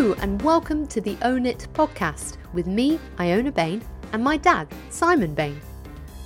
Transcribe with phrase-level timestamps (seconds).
[0.00, 3.82] Hello, and welcome to the Own It podcast with me, Iona Bain,
[4.14, 5.60] and my dad, Simon Bain.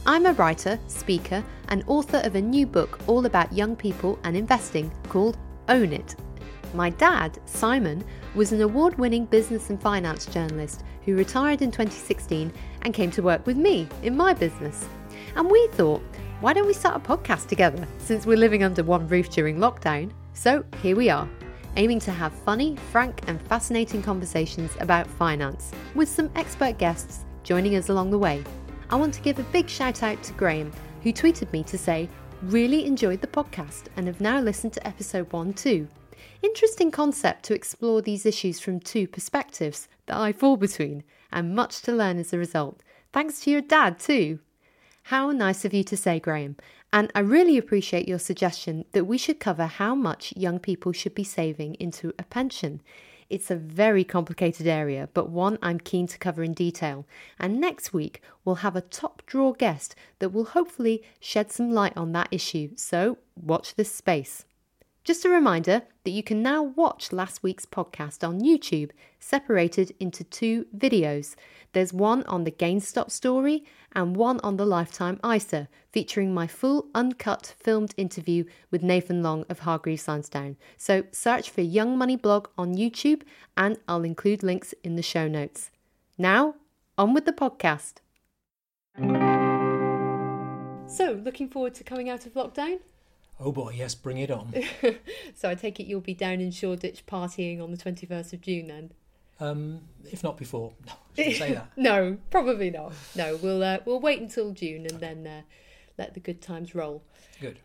[0.07, 4.37] I'm a writer, speaker, and author of a new book all about young people and
[4.37, 5.39] investing called
[5.69, 6.15] Own It.
[6.73, 8.05] My dad, Simon,
[8.37, 12.53] was an award winning business and finance journalist who retired in 2016
[12.83, 14.87] and came to work with me in my business.
[15.35, 16.01] And we thought,
[16.39, 20.13] why don't we start a podcast together since we're living under one roof during lockdown?
[20.33, 21.29] So here we are
[21.77, 27.77] aiming to have funny, frank, and fascinating conversations about finance, with some expert guests joining
[27.77, 28.43] us along the way.
[28.91, 32.09] I want to give a big shout out to Graham, who tweeted me to say,
[32.43, 35.89] Really enjoyed the podcast and have now listened to episode 1 too.
[36.43, 41.81] Interesting concept to explore these issues from two perspectives that I fall between, and much
[41.83, 42.83] to learn as a result.
[43.13, 44.41] Thanks to your dad, too.
[45.05, 46.57] How nice of you to say, Graham.
[46.95, 51.13] And I really appreciate your suggestion that we should cover how much young people should
[51.13, 52.81] be saving into a pension.
[53.29, 57.05] It's a very complicated area, but one I'm keen to cover in detail.
[57.37, 61.97] And next week, we'll have a top draw guest that will hopefully shed some light
[61.97, 62.71] on that issue.
[62.77, 64.45] So watch this space.
[65.05, 70.25] Just a reminder that you can now watch last week's podcast on YouTube, separated into
[70.25, 71.35] two videos.
[71.75, 76.87] There's one on the GameStop story and one on the Lifetime ISA, featuring my full
[76.95, 80.57] uncut filmed interview with Nathan Long of Hargreaves Lansdown.
[80.79, 83.25] So search for Young Money Blog on YouTube
[83.59, 85.71] and I'll include links in the show notes.
[86.17, 86.55] Now,
[86.97, 87.97] on with the podcast.
[90.87, 92.79] So, looking forward to coming out of lockdown?
[93.41, 94.55] Oh boy, yes, bring it on.
[95.35, 98.69] so I take it you'll be down in Shoreditch partying on the 21st of June
[98.69, 98.93] then?
[99.41, 100.73] Um, if not before.
[100.87, 101.71] No, I say that.
[101.77, 102.93] no, probably not.
[103.17, 105.43] No, we'll uh, we'll wait until June and then uh,
[105.99, 107.03] let the good times roll.
[107.41, 107.59] Good.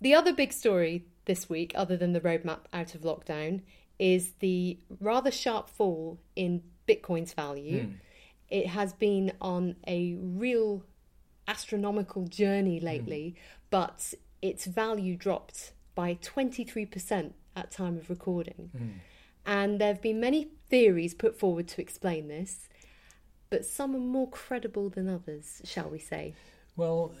[0.00, 3.62] The other big story this week, other than the roadmap out of lockdown,
[3.98, 7.84] is the rather sharp fall in Bitcoin's value.
[7.84, 7.94] Mm.
[8.48, 10.84] It has been on a real
[11.48, 13.40] astronomical journey lately, mm.
[13.70, 14.12] but
[14.48, 18.70] its value dropped by 23% at time of recording.
[18.76, 18.90] Mm.
[19.46, 22.68] And there have been many theories put forward to explain this,
[23.50, 26.34] but some are more credible than others, shall we say?
[26.76, 27.14] Well,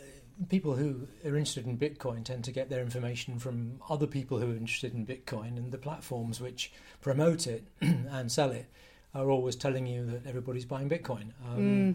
[0.48, 4.50] people who are interested in Bitcoin tend to get their information from other people who
[4.50, 8.66] are interested in Bitcoin, and the platforms which promote it and sell it
[9.14, 11.32] are always telling you that everybody's buying Bitcoin.
[11.46, 11.94] Um, mm.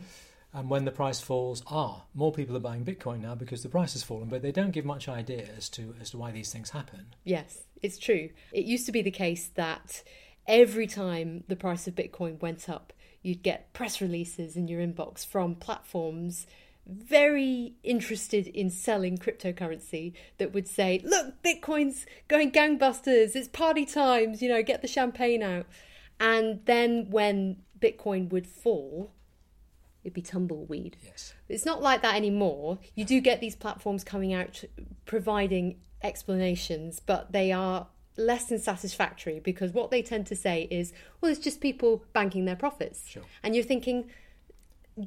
[0.54, 3.94] And when the price falls, ah, more people are buying Bitcoin now because the price
[3.94, 6.72] has fallen, but they don't give much idea as to as to why these things
[6.72, 7.08] happen.
[7.24, 8.30] Yes, it's true.
[8.52, 10.04] It used to be the case that
[10.48, 12.92] every time the price of Bitcoin went up,
[13.22, 16.48] you'd get press releases in your inbox from platforms
[16.88, 24.42] very interested in selling cryptocurrency that would say, look, Bitcoin's going gangbusters, it's party times,
[24.42, 25.66] you know, get the champagne out.
[26.20, 29.12] And then when Bitcoin would fall,
[30.04, 30.98] it'd be tumbleweed.
[31.04, 31.34] Yes.
[31.50, 32.80] It's not like that anymore.
[32.96, 34.64] You do get these platforms coming out
[35.06, 40.94] providing explanations, but they are less than satisfactory because what they tend to say is,
[41.20, 43.08] well, it's just people banking their profits.
[43.08, 43.24] Sure.
[43.44, 44.10] And you're thinking,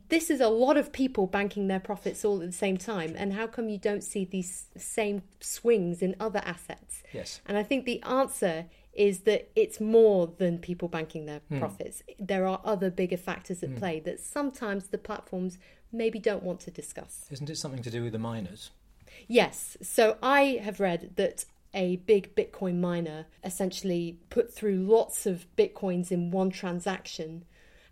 [0.08, 3.14] this is a lot of people banking their profits all at the same time.
[3.16, 7.02] And how come you don't see these same swings in other assets?
[7.12, 7.40] Yes.
[7.46, 11.58] And I think the answer is that it's more than people banking their mm.
[11.58, 12.02] profits.
[12.18, 13.78] There are other bigger factors at mm.
[13.78, 15.58] play that sometimes the platforms
[15.92, 17.26] maybe don't want to discuss.
[17.30, 18.70] Isn't it something to do with the miners?
[19.28, 19.76] Yes.
[19.82, 26.10] So I have read that a big Bitcoin miner essentially put through lots of Bitcoins
[26.12, 27.44] in one transaction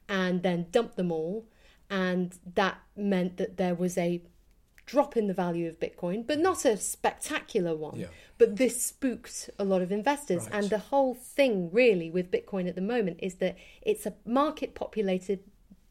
[0.09, 1.47] and then dumped them all.
[1.91, 4.23] And that meant that there was a
[4.93, 7.99] drop in the value of Bitcoin, but not a spectacular one.
[7.99, 8.09] Yeah.
[8.37, 10.43] But this spooked a lot of investors.
[10.43, 10.57] Right.
[10.57, 14.75] And the whole thing, really, with Bitcoin at the moment is that it's a market
[14.75, 15.41] populated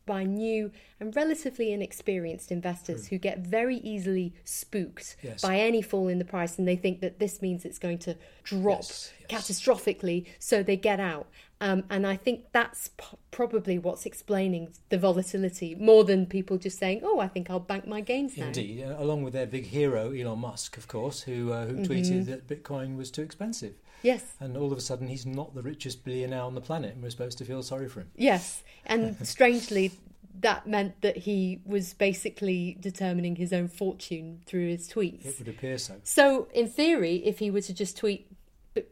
[0.05, 3.15] by new and relatively inexperienced investors hmm.
[3.15, 5.41] who get very easily spooked yes.
[5.41, 8.15] by any fall in the price and they think that this means it's going to
[8.43, 9.31] drop yes, yes.
[9.31, 11.27] catastrophically, so they get out.
[11.61, 16.79] Um, and I think that's p- probably what's explaining the volatility more than people just
[16.79, 19.67] saying, "Oh, I think I'll bank my gains now." Indeed, uh, along with their big
[19.67, 21.91] hero Elon Musk, of course, who uh, who mm-hmm.
[21.91, 23.75] tweeted that Bitcoin was too expensive.
[24.01, 24.33] Yes.
[24.39, 27.11] And all of a sudden, he's not the richest billionaire on the planet, and we're
[27.11, 28.09] supposed to feel sorry for him.
[28.15, 29.91] Yes, and strangely,
[30.39, 35.25] that meant that he was basically determining his own fortune through his tweets.
[35.25, 35.97] It would appear so.
[36.03, 38.27] So, in theory, if he were to just tweet,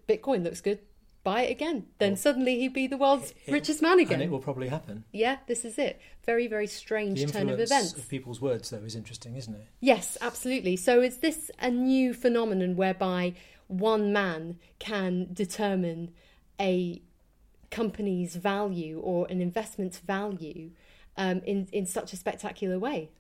[0.08, 0.80] Bitcoin looks good,
[1.30, 1.86] buy it again.
[1.98, 4.16] Then suddenly he'd be the world's it, richest man again.
[4.16, 5.04] And it will probably happen.
[5.12, 6.00] Yeah, this is it.
[6.26, 7.94] Very, very strange turn of events.
[7.94, 9.68] of people's words, though, is interesting, isn't it?
[9.80, 10.76] Yes, absolutely.
[10.76, 13.34] So is this a new phenomenon whereby
[13.68, 16.12] one man can determine
[16.60, 17.02] a
[17.70, 20.72] company's value or an investment's value
[21.18, 23.12] um, in in such a spectacular way.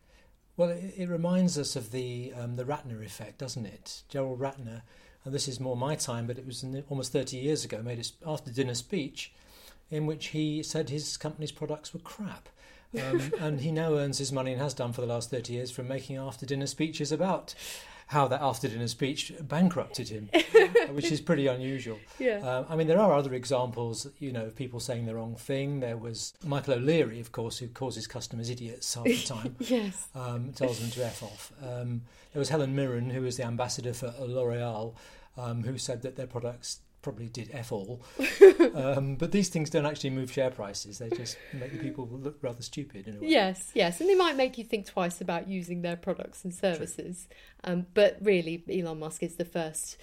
[0.57, 4.03] Well, it, it reminds us of the um, the Ratner effect, doesn't it?
[4.09, 4.81] Gerald Ratner,
[5.29, 7.99] and this is more my time, but it was the, almost 30 years ago, made
[7.99, 9.31] his after dinner speech
[9.91, 12.49] in which he said his company's products were crap.
[12.99, 15.69] Um, and he now earns his money and has done for the last 30 years
[15.69, 17.53] from making after dinner speeches about
[18.07, 20.29] how that after dinner speech bankrupted him,
[20.93, 21.99] which is pretty unusual.
[22.17, 22.37] Yeah.
[22.39, 25.79] Um, I mean, there are other examples, you know, of people saying the wrong thing.
[25.79, 29.55] There was Michael O'Leary, of course, who calls his customers idiots half the time.
[29.59, 30.07] yes.
[30.15, 31.53] Um, tells them to F off.
[31.61, 32.01] Um,
[32.33, 34.93] there was Helen Mirren, who was the ambassador for L'Oreal,
[35.39, 38.01] um, who said that their products probably did F all.
[38.75, 40.99] um, but these things don't actually move share prices.
[40.99, 43.27] They just make the people look rather stupid in a way.
[43.27, 44.01] Yes, yes.
[44.01, 47.27] And they might make you think twice about using their products and services.
[47.63, 49.97] Um, but really, Elon Musk is the first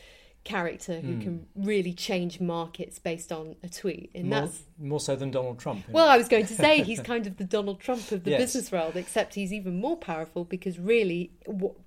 [0.47, 1.23] character who Mm.
[1.23, 4.11] can really change markets based on a tweet.
[4.15, 5.87] And More, that's more so than Donald Trump.
[5.91, 8.41] Well, I was going to say he's kind of the Donald Trump of the Yes.
[8.41, 11.31] business world, except he's even more powerful because really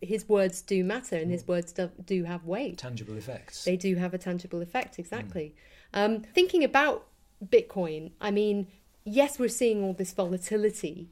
[0.02, 2.78] his words do matter and his words do, do have weight.
[2.78, 3.64] tangible effects.
[3.64, 5.56] They do have a tangible effect, exactly.
[5.94, 7.08] Um, thinking about
[7.44, 8.68] Bitcoin, I mean,
[9.06, 11.10] yes, we're seeing all this volatility,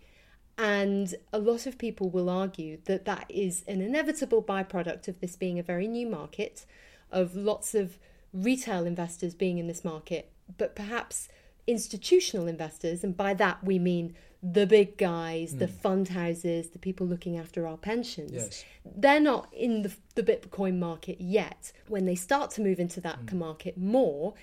[0.58, 5.36] and a lot of people will argue that that is an inevitable byproduct of this
[5.36, 6.66] being a very new market,
[7.12, 7.98] of lots of
[8.34, 11.30] retail investors being in this market, but perhaps
[11.66, 15.74] institutional investors, and by that we mean the big guys, the hmm.
[15.74, 18.66] fund houses, the people looking after our pensions Yes.
[18.86, 21.72] they're not in the, the Bitcoin market yet.
[21.88, 23.40] When they start to move into that hmm.
[23.40, 24.36] market more,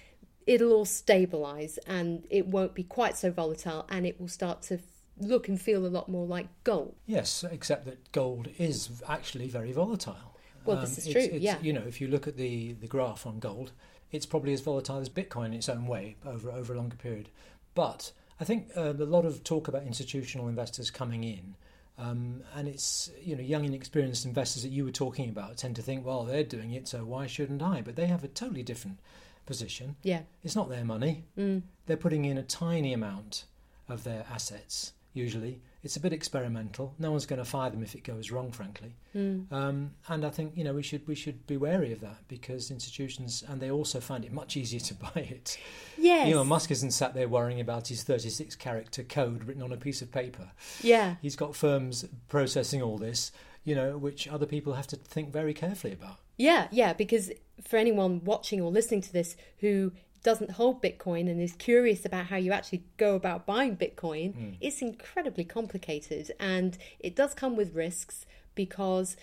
[0.46, 4.78] it'll all stabilize and it won't be quite so volatile and it will start to
[5.18, 6.96] look and feel a lot more like gold.
[7.06, 10.33] Yes, except that gold is actually very volatile.
[10.66, 11.58] Well, this is it's- true, it's- yeah.
[11.60, 13.72] You know, if you look at the, the graph on gold,
[14.12, 17.28] it's probably as volatile as Bitcoin in its own way over over a longer period.
[17.74, 21.54] But I think uh, a lot of talk about institutional investors coming in,
[21.98, 25.82] um, and it's you know young inexperienced investors that you were talking about tend to
[25.82, 27.82] think, well, they're doing it, so why shouldn't I?
[27.82, 28.98] But they have a totally different
[29.46, 29.96] position.
[30.02, 30.22] Yeah.
[30.42, 31.24] It's not their money.
[31.38, 31.62] Mm.
[31.86, 33.44] They're putting in a tiny amount
[33.88, 34.92] of their assets.
[35.12, 36.94] Usually, it's a bit experimental.
[36.98, 38.96] No one's going to fire them if it goes wrong, frankly.
[39.14, 39.52] Mm.
[39.52, 42.70] Um, and I think you know we should we should be wary of that because
[42.70, 45.58] institutions and they also find it much easier to buy it.
[45.98, 46.32] Yes.
[46.32, 50.00] Elon Musk isn't sat there worrying about his 36 character code written on a piece
[50.00, 50.50] of paper.
[50.82, 51.16] Yeah.
[51.20, 53.30] He's got firms processing all this,
[53.62, 56.16] you know, which other people have to think very carefully about.
[56.36, 57.30] Yeah, yeah, because
[57.62, 59.92] for anyone watching or listening to this who
[60.24, 64.50] doesn't hold Bitcoin and is curious about how you actually go about buying Bitcoin, hmm.
[64.60, 66.32] it's incredibly complicated.
[66.40, 68.26] And it does come with risks
[68.56, 69.16] because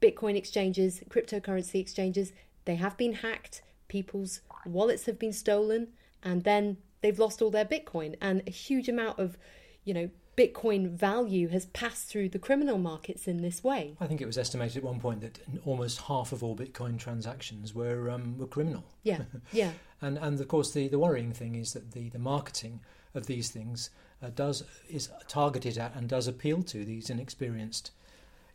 [0.00, 2.32] Bitcoin exchanges, cryptocurrency exchanges,
[2.64, 5.88] they have been hacked, people's wallets have been stolen,
[6.22, 8.14] and then they've lost all their Bitcoin.
[8.20, 9.36] And a huge amount of,
[9.84, 13.96] you know, Bitcoin value has passed through the criminal markets in this way.
[14.00, 17.74] I think it was estimated at one point that almost half of all Bitcoin transactions
[17.74, 18.84] were um, were criminal.
[19.02, 19.72] Yeah, yeah.
[20.00, 22.80] And and of course the, the worrying thing is that the, the marketing
[23.14, 23.90] of these things
[24.22, 27.90] uh, does is targeted at and does appeal to these inexperienced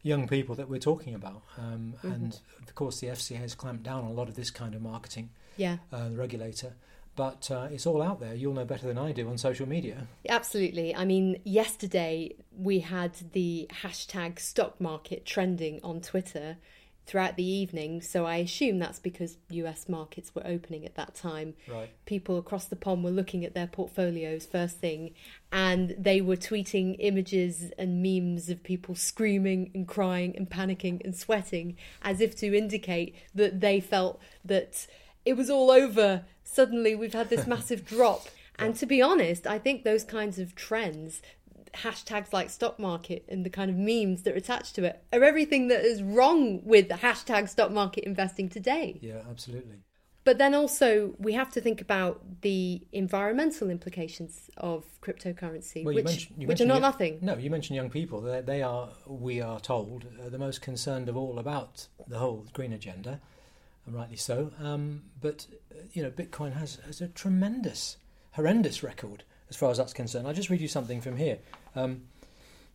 [0.03, 1.41] young people that we're talking about.
[1.57, 4.75] Um, And of course the FCA has clamped down on a lot of this kind
[4.75, 6.75] of marketing, Yeah, uh, the regulator.
[7.15, 8.33] But uh, it's all out there.
[8.33, 10.07] You'll know better than I do on social media.
[10.27, 10.95] absolutely.
[10.95, 16.57] I mean, yesterday we had the hashtag stock market trending on Twitter
[17.05, 18.01] throughout the evening.
[18.01, 21.53] So I assume that's because US markets were opening at that time.
[21.67, 21.89] Right.
[22.05, 25.13] People across the pond were looking at their portfolios first thing
[25.51, 31.15] and they were tweeting images and memes of people screaming and crying and panicking and
[31.15, 34.87] sweating as if to indicate that they felt that
[35.25, 36.23] it was all over.
[36.53, 38.27] Suddenly we've had this massive drop.
[38.59, 41.21] And to be honest, I think those kinds of trends,
[41.73, 45.23] hashtags like stock market and the kind of memes that are attached to it, are
[45.23, 48.99] everything that is wrong with the hashtag stock market investing today.
[49.01, 49.77] Yeah, absolutely.
[50.25, 56.29] But then also, we have to think about the environmental implications of cryptocurrency, Well, which,
[56.37, 57.19] which are not nothing.
[57.21, 58.21] No, you mentioned young people.
[58.21, 62.45] They, they are, we are told, uh, the most concerned of all about the whole
[62.53, 63.19] green agenda,
[63.87, 64.51] rightly so.
[64.59, 67.97] Um, but uh, you know, Bitcoin has has a tremendous,
[68.31, 70.27] horrendous record as far as that's concerned.
[70.27, 71.39] I'll just read you something from here.
[71.75, 72.03] Um,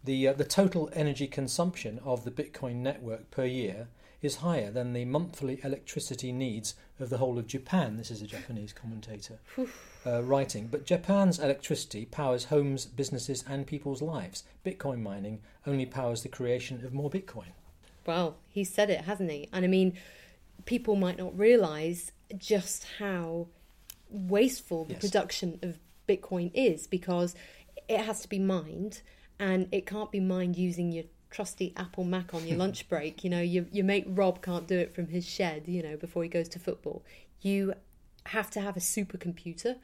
[0.04, 3.88] the uh, the total energy consumption of the Bitcoin network per year
[4.20, 7.96] is higher than the monthly electricity needs of the whole of Japan.
[7.96, 9.38] This is a Japanese commentator
[10.04, 10.66] uh, writing.
[10.66, 14.42] But Japan's electricity powers homes, businesses, and people's lives.
[14.66, 17.52] Bitcoin mining only powers the creation of more Bitcoin.
[18.06, 19.48] Well, he said it, hasn't he?
[19.52, 19.96] And I mean,
[20.64, 23.48] people might not realise just how
[24.10, 25.00] wasteful the Yes.
[25.02, 27.34] production of Bitcoin is because
[27.88, 29.02] it has to be mined
[29.38, 33.22] and it can't be mined using your trusty Apple Mac on your lunch break.
[33.24, 36.22] You know, your, your mate Rob can't do it from his shed, you know, before
[36.22, 37.04] he goes to football.
[37.40, 37.74] You
[38.26, 39.76] have to have a supercomputer.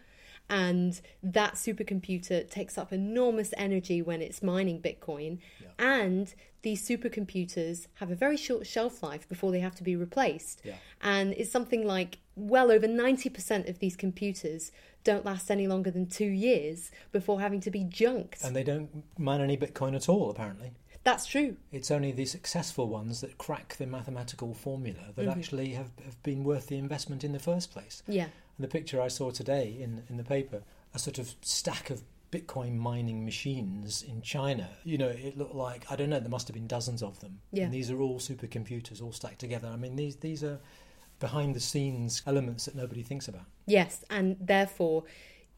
[0.50, 5.38] And that supercomputer takes up enormous energy when it's mining Bitcoin.
[5.78, 10.60] And these supercomputers have a very short shelf life before they have to be replaced.
[10.64, 10.74] Yeah.
[11.02, 14.72] And it's something like well over 90% of these computers
[15.02, 18.42] don't last any longer than two years before having to be junked.
[18.42, 20.72] And they don't mine any Bitcoin at all, apparently.
[21.04, 21.56] That's true.
[21.70, 25.38] It's only the successful ones that crack the mathematical formula that Mm-hmm.
[25.38, 28.02] actually have, have been worth the investment in the first place.
[28.08, 28.28] Yeah.
[28.56, 30.62] And the picture I saw today in, in the paper,
[30.94, 35.90] a sort of stack of Bitcoin mining machines in China, you know, it looked like,
[35.90, 37.40] I don't know, there must have been dozens of them.
[37.52, 37.64] Yeah.
[37.64, 39.68] And these are all supercomputers all stacked together.
[39.68, 40.58] I mean, these, these are
[41.20, 43.44] behind the scenes elements that nobody thinks about.
[43.66, 45.04] Yes, and therefore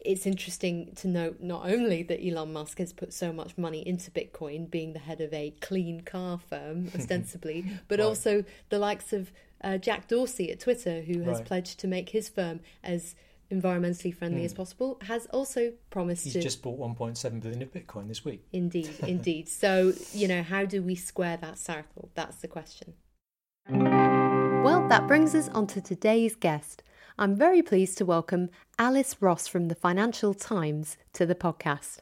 [0.00, 4.10] it's interesting to note not only that Elon Musk has put so much money into
[4.10, 9.32] Bitcoin, being the head of a clean car firm, ostensibly, but also the likes of
[9.66, 11.44] uh, Jack Dorsey at Twitter, who has Right.
[11.44, 13.14] pledged to make his firm as
[13.50, 16.40] environmentally friendly as possible, has also promised He's to.
[16.40, 18.44] just bought 1.7 billion of Bitcoin this week.
[18.52, 19.48] Indeed, indeed.
[19.48, 22.10] So, you know, how do we square that circle?
[22.14, 22.94] That's the question.
[23.68, 26.82] Well, that brings us on to today's guest.
[27.18, 31.98] I'm very pleased to welcome Alice Ross from the Financial Times to the podcast.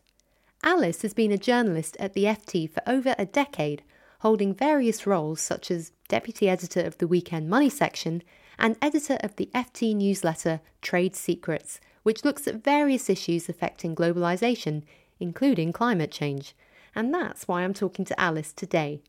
[0.62, 3.82] Alice has been a journalist at the FT for over a decade,
[4.24, 8.22] holding various roles such as deputy editor of the Weekend Money section
[8.58, 14.82] and editor of the FT newsletter Trade Secrets, which looks at various issues affecting globalization,
[15.20, 16.56] including climate change.
[16.94, 19.02] And that's why I'm talking to Alice today.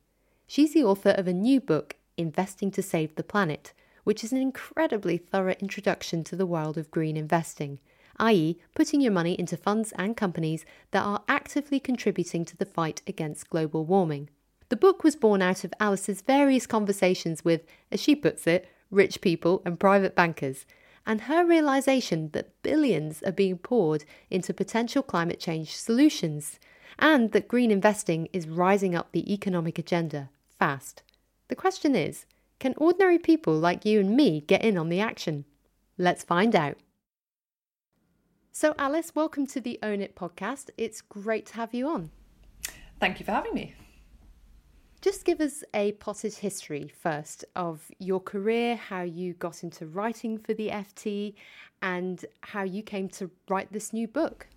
[0.47, 3.71] She's the author of a new book, Investing to Save the Planet,
[4.03, 7.79] which is an incredibly thorough introduction to the world of green investing,
[8.17, 13.01] i.e., putting your money into funds and companies that are actively contributing to the fight
[13.07, 14.29] against global warming.
[14.69, 19.21] The book was born out of Alice's various conversations with, as she puts it, rich
[19.21, 20.65] people and private bankers,
[21.05, 26.59] and her realization that billions are being poured into potential climate change solutions,
[26.97, 31.03] and that green investing is rising up the economic agenda fast.
[31.47, 32.25] The question is
[32.57, 35.45] can ordinary people like you and me get in on the action?
[35.97, 36.77] Let's find out.
[38.51, 40.69] So, Alice, welcome to the Own It podcast.
[40.77, 42.09] It's great to have you on.
[42.99, 43.75] Thank you for having me.
[45.01, 50.37] Just give us a potted history first of your career, how you got into writing
[50.37, 51.35] for the FT,
[51.81, 54.47] and how you came to write this new book.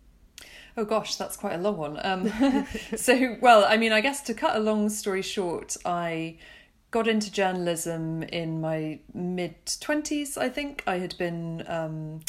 [0.76, 2.00] Oh gosh, that's quite a long one.
[2.02, 2.32] Um,
[2.96, 6.38] so, well, I mean, I guess to cut a long story short, I
[6.90, 10.82] got into journalism in my mid 20s, I think.
[10.86, 12.20] I had been um,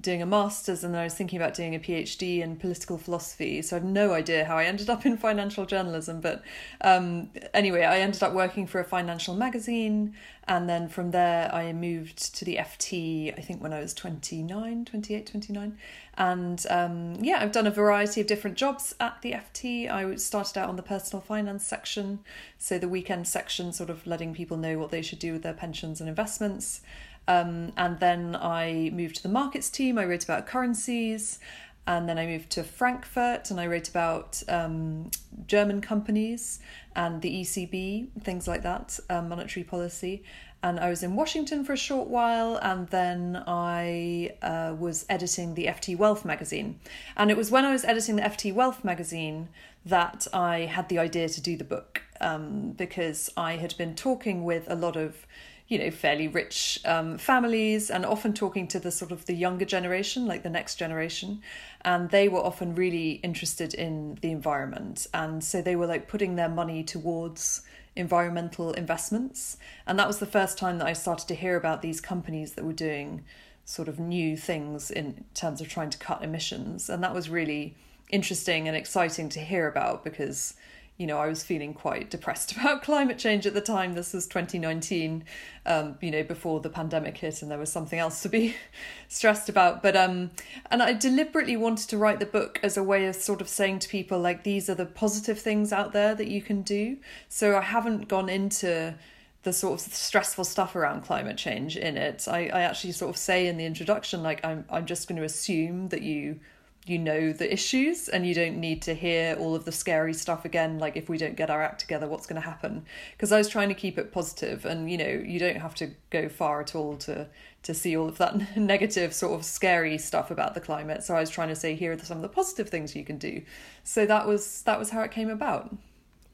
[0.00, 3.62] doing a master's and then I was thinking about doing a PhD in political philosophy.
[3.62, 6.20] So I have no idea how I ended up in financial journalism.
[6.20, 6.42] But
[6.80, 10.14] um, anyway, I ended up working for a financial magazine.
[10.48, 14.84] And then from there, I moved to the FT, I think when I was 29,
[14.84, 15.78] 28, 29.
[16.18, 19.90] And um, yeah, I've done a variety of different jobs at the FT.
[19.90, 22.18] I started out on the personal finance section,
[22.58, 25.54] so the weekend section, sort of letting people know what they should do with their
[25.54, 26.80] pensions and investments.
[27.28, 29.98] Um, and then I moved to the markets team.
[29.98, 31.38] I wrote about currencies.
[31.86, 35.10] And then I moved to Frankfurt and I wrote about um,
[35.46, 36.60] German companies
[36.94, 40.22] and the ECB, things like that, um, monetary policy.
[40.62, 45.54] And I was in Washington for a short while, and then I uh, was editing
[45.54, 46.78] the FT Wealth magazine.
[47.16, 49.48] And it was when I was editing the FT Wealth magazine
[49.86, 54.44] that I had the idea to do the book um, because I had been talking
[54.44, 55.26] with a lot of
[55.70, 59.64] you know fairly rich um, families and often talking to the sort of the younger
[59.64, 61.40] generation like the next generation.
[61.82, 65.06] And they were often really interested in the environment.
[65.14, 67.62] And so they were like putting their money towards
[67.94, 69.58] environmental investments.
[69.86, 72.64] And that was the first time that I started to hear about these companies that
[72.64, 73.24] were doing
[73.64, 76.90] sort of new things in terms of trying to cut emissions.
[76.90, 77.76] And that was really
[78.10, 80.54] interesting and exciting to hear about because
[81.00, 83.94] you know, I was feeling quite depressed about climate change at the time.
[83.94, 85.24] This was 2019,
[85.64, 88.54] um, you know, before the pandemic hit, and there was something else to be
[89.08, 89.82] stressed about.
[89.82, 90.30] But um,
[90.70, 93.78] and I deliberately wanted to write the book as a way of sort of saying
[93.78, 96.98] to people like these are the positive things out there that you can do.
[97.30, 98.94] So I haven't gone into
[99.42, 102.28] the sort of stressful stuff around climate change in it.
[102.28, 105.24] I, I actually sort of say in the introduction, like I'm I'm just going to
[105.24, 106.40] assume that you
[106.86, 110.46] you know the issues and you don't need to hear all of the scary stuff
[110.46, 112.84] again like if we don't get our act together what's going to happen?
[113.12, 115.90] Because i was trying to keep it positive and you know you don't have to
[116.10, 117.28] go far at all to
[117.62, 121.02] to see all of that negative sort of scary stuff about the climate.
[121.02, 123.18] So i was trying to say here are some of the positive things you can
[123.18, 123.42] do.
[123.84, 125.74] So that was that was how it came about.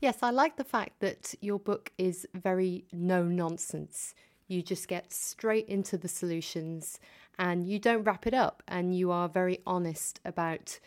[0.00, 4.14] Yes i like the fact that your book is very no nonsense
[4.48, 7.00] you just get straight into the solutions
[7.38, 10.78] and you don't wrap it up and you are very honest about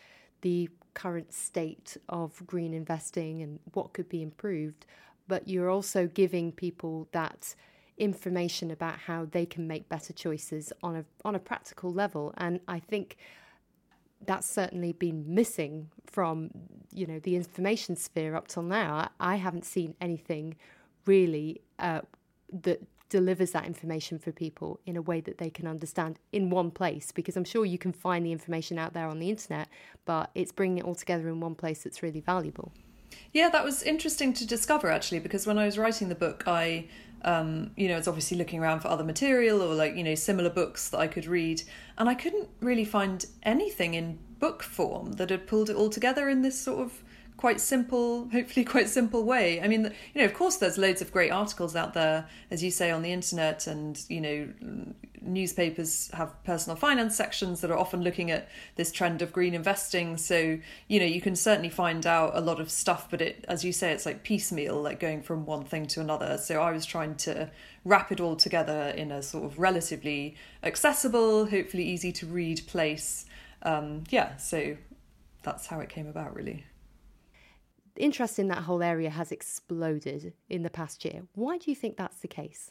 [0.42, 4.86] the current state of green investing and what could be improved
[5.28, 7.54] but you're also giving people that
[8.00, 12.34] information about how they can make better choices on a on a practical level.
[12.36, 13.16] And i think
[14.26, 16.50] that's certainly been missing from
[16.92, 19.08] you know the information sphere up till now.
[19.20, 20.56] I, I haven't seen anything
[21.06, 22.00] really uh,
[22.52, 26.70] that delivers that information for people in a way that they can understand in one
[26.70, 29.68] place because I'm sure you can find the information out there on the internet,
[30.06, 32.72] but it's bringing it all together in one place that's really valuable.
[33.32, 36.86] Yeah, that was interesting to discover actually because when I was writing the book, I
[37.22, 40.48] um, you know, was obviously looking around for other material or like, you know, similar
[40.48, 41.62] books that I could read.
[41.98, 46.28] And I couldn't really find anything in book form that had pulled it all together
[46.28, 47.02] in this sort of
[47.40, 49.62] quite simple, hopefully quite simple way.
[49.62, 52.70] I mean, you know, of course, there's loads of great articles out there, as you
[52.70, 54.48] say, on the internet, and you know,
[55.22, 60.18] newspapers have personal finance sections that are often looking at this trend of green investing.
[60.18, 63.64] So you know, you can certainly find out a lot of stuff, but it, as
[63.64, 66.36] you say, it's like piecemeal, like going from one thing to another.
[66.36, 67.50] So I was trying to
[67.86, 73.24] wrap it all together in a sort of relatively accessible, hopefully easy to read place.
[73.62, 74.76] Um, yeah, so
[75.42, 76.64] that's how it came about, really
[78.00, 81.22] interest in that whole area has exploded in the past year.
[81.34, 82.70] Why do you think that's the case?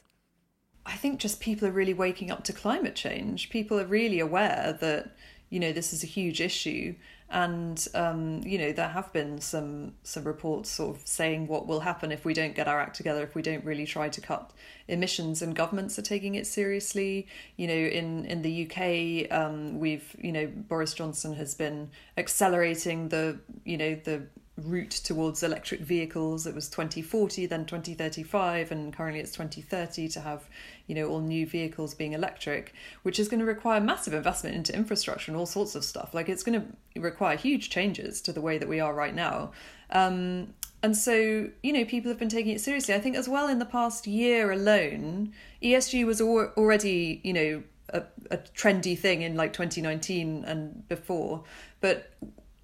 [0.86, 3.50] I think just people are really waking up to climate change.
[3.50, 5.14] People are really aware that
[5.50, 6.94] you know this is a huge issue,
[7.28, 11.80] and um, you know there have been some some reports sort of saying what will
[11.80, 14.52] happen if we don't get our act together, if we don't really try to cut
[14.88, 17.26] emissions, and governments are taking it seriously.
[17.56, 23.10] You know, in in the UK, um, we've you know Boris Johnson has been accelerating
[23.10, 24.26] the you know the
[24.64, 26.46] route towards electric vehicles.
[26.46, 30.48] It was 2040, then 2035, and currently it's 2030 to have,
[30.86, 34.74] you know, all new vehicles being electric, which is going to require massive investment into
[34.74, 36.14] infrastructure and all sorts of stuff.
[36.14, 39.52] Like it's going to require huge changes to the way that we are right now.
[39.90, 42.94] Um, and so, you know, people have been taking it seriously.
[42.94, 47.62] I think as well in the past year alone, ESG was al- already, you know,
[47.92, 51.44] a, a trendy thing in like 2019 and before.
[51.80, 52.12] But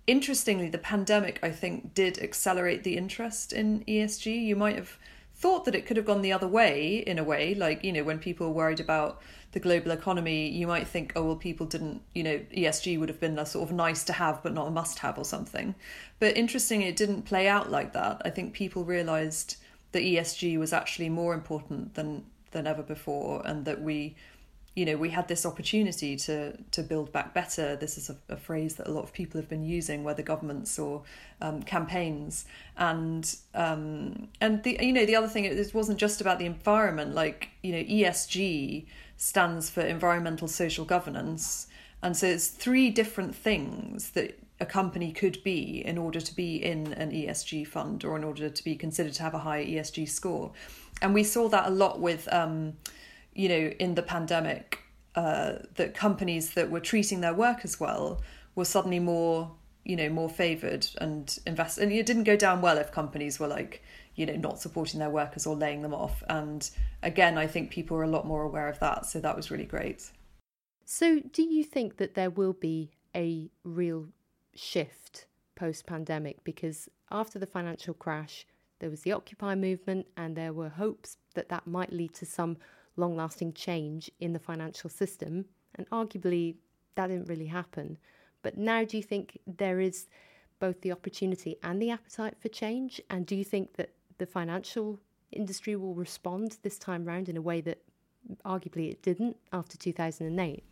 [0.06, 4.44] interestingly, the pandemic, I think, did accelerate the interest in ESG.
[4.44, 4.98] You might have
[5.34, 8.04] thought that it could have gone the other way in a way, like, you know,
[8.04, 9.20] when people worried about
[9.52, 13.20] the global economy, you might think, oh, well, people didn't, you know, ESG would have
[13.20, 15.74] been a sort of nice to have, but not a must have or something.
[16.18, 18.22] But interestingly, it didn't play out like that.
[18.24, 19.56] I think people realized
[19.92, 24.16] that ESG was actually more important than than ever before and that we
[24.76, 27.74] you know we had this opportunity to to build back better.
[27.76, 30.78] This is a, a phrase that a lot of people have been using whether governments
[30.78, 31.02] or
[31.40, 32.44] um, campaigns.
[32.76, 37.14] And um, and the you know the other thing it wasn't just about the environment.
[37.14, 38.86] Like you know ESG
[39.16, 41.68] stands for environmental social governance.
[42.02, 46.56] And so it's three different things that a company could be in order to be
[46.62, 50.08] in an ESG fund or in order to be considered to have a high ESG
[50.08, 50.52] score.
[51.00, 52.74] And we saw that a lot with um,
[53.36, 54.82] you know, in the pandemic,
[55.14, 58.22] uh, that companies that were treating their workers well
[58.54, 59.52] were suddenly more,
[59.84, 61.78] you know, more favoured and invest.
[61.78, 63.82] And it didn't go down well if companies were like,
[64.14, 66.22] you know, not supporting their workers or laying them off.
[66.28, 66.68] And
[67.02, 69.06] again, I think people are a lot more aware of that.
[69.06, 70.10] So that was really great.
[70.84, 74.06] So, do you think that there will be a real
[74.54, 76.44] shift post pandemic?
[76.44, 78.46] Because after the financial crash,
[78.78, 82.58] there was the Occupy movement, and there were hopes that that might lead to some
[82.96, 85.44] long lasting change in the financial system.
[85.74, 86.56] And arguably,
[86.94, 87.98] that didn't really happen.
[88.42, 90.06] But now, do you think there is
[90.58, 93.00] both the opportunity and the appetite for change?
[93.10, 94.98] And do you think that the financial
[95.32, 97.82] industry will respond this time round in a way that
[98.44, 100.64] arguably it didn't after 2008?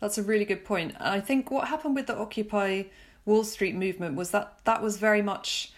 [0.00, 0.94] That's a really good point.
[0.98, 2.84] I think what happened with the Occupy
[3.24, 5.72] Wall Street movement was that that was very much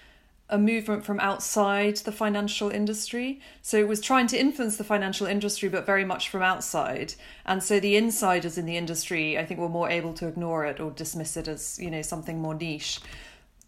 [0.48, 3.40] a movement from outside the financial industry.
[3.62, 7.14] So it was trying to influence the financial industry, but very much from outside.
[7.46, 10.78] And so the insiders in the industry, I think, were more able to ignore it
[10.78, 13.00] or dismiss it as, you know, something more niche.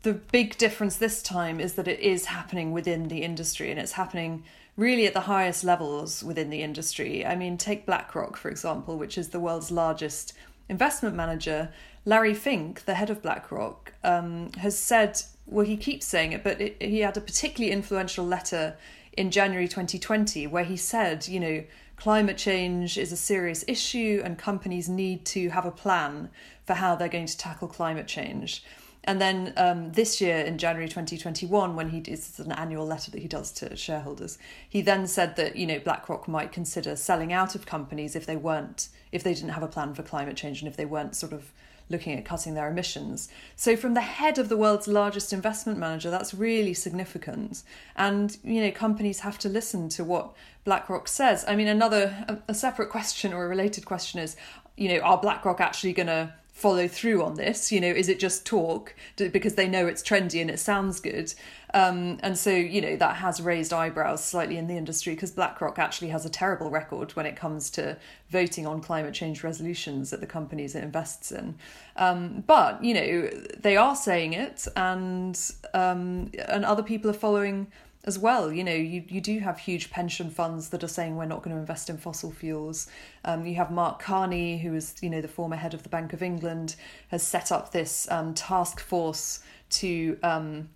[0.02, 3.92] The big difference this time is that it is happening within the industry and it's
[3.92, 4.44] happening
[4.76, 7.24] really at the highest levels within the industry.
[7.24, 10.34] I mean, take BlackRock, for example, which is the world's largest
[10.68, 11.72] investment manager,
[12.04, 16.60] Larry Fink, the head of BlackRock, um, has said, well, he keeps saying it, but
[16.60, 18.76] it, he had a particularly influential letter
[19.16, 21.64] in January 2020 where he said, you know,
[21.96, 26.30] climate change is a serious issue and companies need to have a plan
[26.64, 28.64] for how they're going to tackle climate change.
[29.06, 33.20] And then um, this year in January 2021, when he does an annual letter that
[33.20, 37.54] he does to shareholders, he then said that you know BlackRock might consider selling out
[37.54, 40.68] of companies if they weren't if they didn't have a plan for climate change and
[40.68, 41.52] if they weren't sort of
[41.88, 43.28] looking at cutting their emissions.
[43.56, 47.62] So from the head of the world's largest investment manager, that's really significant.
[47.96, 51.44] And you know companies have to listen to what BlackRock says.
[51.46, 54.36] I mean, another a, separate question or a related question is,
[54.76, 57.70] you know, are BlackRock actually going to follow through on this?
[57.70, 61.34] You know, is it just talk because they know it's trendy and it sounds good?
[61.74, 65.78] Um, and so, you know, that has raised eyebrows slightly in the industry because BlackRock
[65.80, 67.98] actually has a terrible record when it comes to
[68.30, 71.56] voting on climate change resolutions at the companies it invests in.
[71.96, 75.38] Um, but, you know, they are saying it and
[75.74, 77.66] um, and other people are following
[78.04, 78.52] as well.
[78.52, 81.54] You know, you, you do have huge pension funds that are saying we're not going
[81.54, 82.86] to invest in fossil fuels.
[83.24, 86.12] Um, you have Mark Carney, who is, you know, the former head of the Bank
[86.12, 86.76] of England,
[87.08, 90.68] has set up this um, task force to um,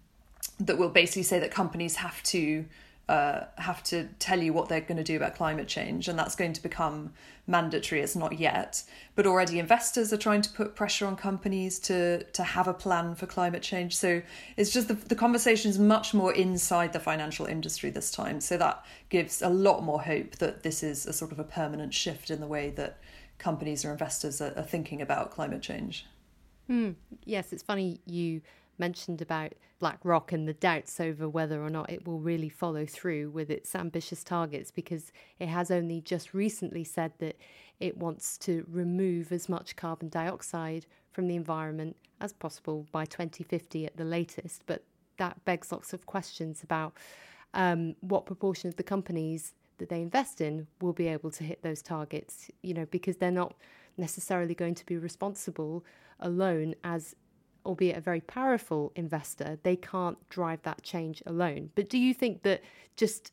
[0.58, 2.64] that will basically say that companies have to
[3.08, 6.36] uh, have to tell you what they're going to do about climate change, and that's
[6.36, 7.12] going to become
[7.46, 8.02] mandatory.
[8.02, 8.82] It's not yet,
[9.14, 13.14] but already investors are trying to put pressure on companies to to have a plan
[13.14, 13.96] for climate change.
[13.96, 14.20] So
[14.56, 18.40] it's just the the conversation is much more inside the financial industry this time.
[18.40, 21.94] So that gives a lot more hope that this is a sort of a permanent
[21.94, 22.98] shift in the way that
[23.38, 26.04] companies or investors are, are thinking about climate change.
[26.68, 28.42] Mm, yes, it's funny you
[28.78, 33.30] mentioned about BlackRock and the doubts over whether or not it will really follow through
[33.30, 37.36] with its ambitious targets because it has only just recently said that
[37.80, 43.86] it wants to remove as much carbon dioxide from the environment as possible by 2050
[43.86, 44.62] at the latest.
[44.66, 44.84] But
[45.16, 46.94] that begs lots of questions about
[47.54, 51.62] um, what proportion of the companies that they invest in will be able to hit
[51.62, 53.54] those targets, you know, because they're not
[53.96, 55.84] necessarily going to be responsible
[56.20, 57.14] alone as
[57.68, 61.70] albeit a very powerful investor, they can't drive that change alone.
[61.74, 62.62] But do you think that
[62.96, 63.32] just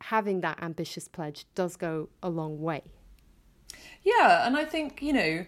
[0.00, 2.82] having that ambitious pledge does go a long way?
[4.02, 5.44] Yeah, and I think, you know,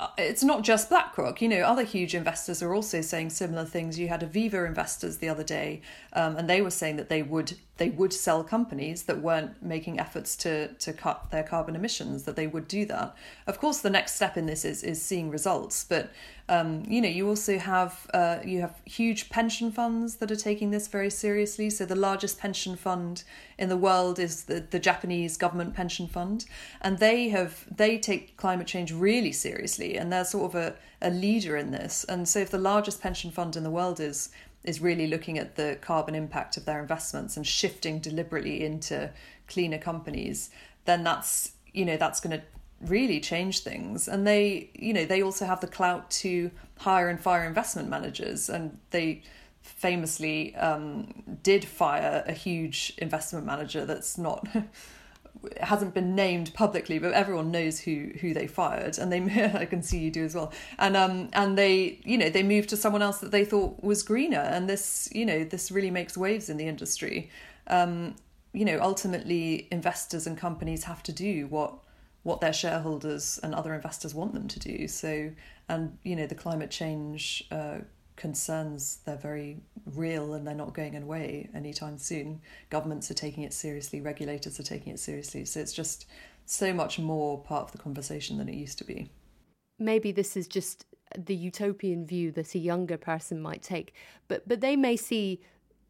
[0.00, 1.42] uh, it's not just BlackRock.
[1.42, 3.98] You know, other huge investors are also saying similar things.
[3.98, 7.54] You had Aviva investors the other day, um, and they were saying that they would
[7.78, 12.22] they would sell companies that weren't making efforts to to cut their carbon emissions.
[12.22, 13.16] That they would do that.
[13.48, 15.82] Of course, the next step in this is is seeing results.
[15.82, 16.12] But
[16.48, 20.70] um, you know, you also have uh, you have huge pension funds that are taking
[20.70, 21.68] this very seriously.
[21.68, 23.24] So the largest pension fund
[23.58, 26.46] in the world is the, the Japanese government pension fund,
[26.80, 31.10] and they have they take climate change really seriously, and they're sort of a, a
[31.10, 32.04] leader in this.
[32.04, 34.30] And so if the largest pension fund in the world is
[34.64, 39.10] is really looking at the carbon impact of their investments and shifting deliberately into
[39.48, 40.50] cleaner companies,
[40.86, 42.42] then that's you know that's going to
[42.80, 44.08] really change things.
[44.08, 48.48] And they you know they also have the clout to hire and fire investment managers.
[48.48, 49.22] And they
[49.62, 54.46] famously um, did fire a huge investment manager that's not
[55.60, 58.98] hasn't been named publicly but everyone knows who who they fired.
[58.98, 59.20] And they
[59.54, 60.52] I can see you do as well.
[60.78, 64.02] And um and they you know they moved to someone else that they thought was
[64.02, 64.38] greener.
[64.38, 67.30] And this you know this really makes waves in the industry.
[67.66, 68.16] Um
[68.52, 71.74] you know ultimately investors and companies have to do what
[72.28, 74.86] what their shareholders and other investors want them to do.
[74.86, 75.30] So,
[75.66, 77.78] and you know, the climate change uh,
[78.16, 82.42] concerns they're very real and they're not going away anytime soon.
[82.68, 85.46] Governments are taking it seriously, regulators are taking it seriously.
[85.46, 86.04] So it's just
[86.44, 89.10] so much more part of the conversation than it used to be.
[89.78, 90.84] Maybe this is just
[91.16, 93.94] the utopian view that a younger person might take,
[94.28, 95.40] but but they may see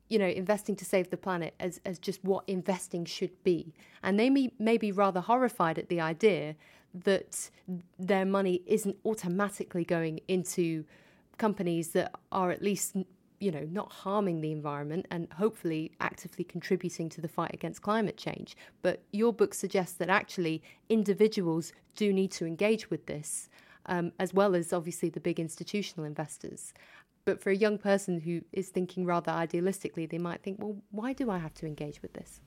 [0.08, 3.74] you know, investing to save the planet as, as just what investing should be.
[4.02, 6.54] And they may, may be rather horrified at the idea
[6.94, 7.50] that
[7.98, 10.84] their money isn't automatically going into
[11.36, 12.96] companies that are at least,
[13.40, 18.16] you know, not harming the environment and hopefully actively contributing to the fight against climate
[18.16, 18.56] change.
[18.82, 23.48] But your book suggests that actually individuals do need to engage with this.
[23.90, 26.74] Um, as well as obviously the big institutional investors.
[27.28, 31.12] But for a young person who is thinking rather idealistically, they might think, well, why
[31.12, 32.40] do I have to engage with this?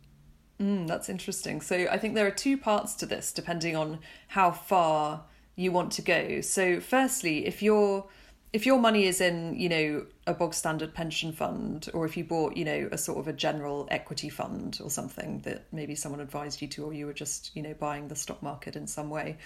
[0.59, 1.61] Mm, that's interesting.
[1.61, 5.91] So I think there are two parts to this, depending on how far you want
[5.91, 6.41] to go.
[6.41, 8.07] So, firstly, if your
[8.53, 12.23] if your money is in, you know, a bog standard pension fund, or if you
[12.23, 16.19] bought, you know, a sort of a general equity fund or something that maybe someone
[16.19, 19.11] advised you to, or you were just, you know, buying the stock market in some
[19.11, 19.37] way,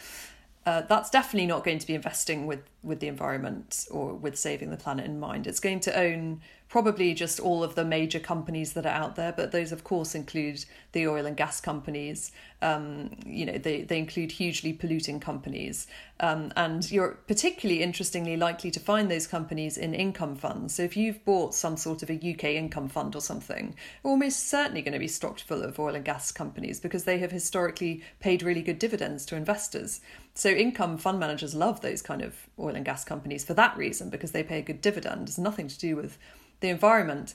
[0.66, 4.72] uh, that's definitely not going to be investing with with the environment or with saving
[4.72, 5.48] the planet in mind.
[5.48, 6.42] It's going to own
[6.76, 10.14] probably just all of the major companies that are out there, but those, of course,
[10.14, 12.34] include the oil and gas companies.
[12.62, 15.88] Um, you know, they, they include hugely polluting companies.
[16.20, 20.76] Um, and you're particularly interestingly likely to find those companies in income funds.
[20.76, 24.82] So if you've bought some sort of a UK income fund or something, almost certainly
[24.82, 28.44] going to be stocked full of oil and gas companies because they have historically paid
[28.44, 30.02] really good dividends to investors.
[30.34, 34.10] So income fund managers love those kind of oil and gas companies for that reason
[34.10, 35.30] because they pay a good dividend.
[35.30, 36.18] It's nothing to do with
[36.66, 37.34] the environment.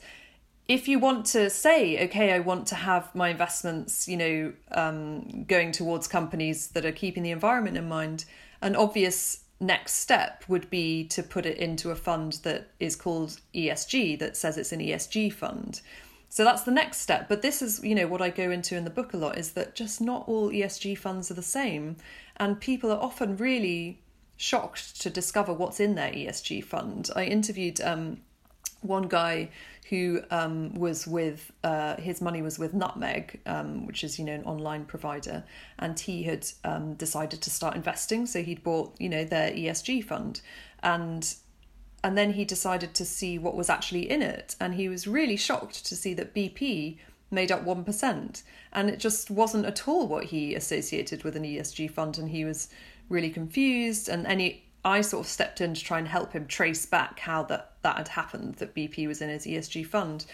[0.69, 5.45] If you want to say, okay, I want to have my investments, you know, um,
[5.45, 8.25] going towards companies that are keeping the environment in mind,
[8.61, 13.41] an obvious next step would be to put it into a fund that is called
[13.55, 15.81] ESG, that says it's an ESG fund.
[16.29, 17.29] So that's the next step.
[17.29, 19.53] But this is, you know, what I go into in the book a lot is
[19.53, 21.97] that just not all ESG funds are the same.
[22.37, 24.01] And people are often really
[24.37, 27.11] shocked to discover what's in their ESG fund.
[27.15, 28.21] I interviewed um,
[28.83, 29.51] one guy
[29.89, 34.35] who um, was with uh, his money was with Nutmeg, um, which is you know
[34.35, 35.45] an online provider,
[35.79, 38.27] and he had um, decided to start investing.
[38.27, 40.41] So he'd bought you know their ESG fund,
[40.83, 41.35] and
[42.03, 45.37] and then he decided to see what was actually in it, and he was really
[45.37, 46.99] shocked to see that BP
[47.31, 51.43] made up one percent, and it just wasn't at all what he associated with an
[51.43, 52.69] ESG fund, and he was
[53.09, 56.87] really confused, and any I sort of stepped in to try and help him trace
[56.87, 60.25] back how that, that had happened, that BP was in his ESG fund.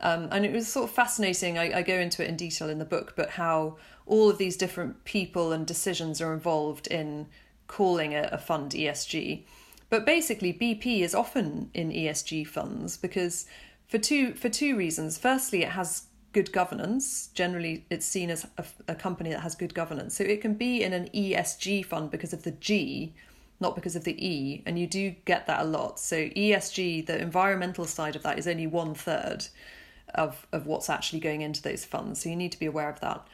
[0.00, 1.58] Um, and it was sort of fascinating.
[1.58, 4.56] I, I, go into it in detail in the book, but how all of these
[4.56, 7.28] different people and decisions are involved in
[7.68, 9.44] calling a, a fund ESG.
[9.90, 13.46] But basically, BP is often in ESG funds because
[13.86, 15.18] for two for two reasons.
[15.18, 17.28] Firstly, it has good governance.
[17.34, 20.82] Generally, it's seen as a, a company that has good governance, so it can be
[20.82, 23.12] in an ESG fund because of the G
[23.62, 25.98] not because of the E, and you do get that a lot.
[25.98, 29.46] So ESG, the environmental side of that, is only one third
[30.14, 32.20] of of what's actually going into those funds.
[32.20, 33.26] So you need to be aware of that.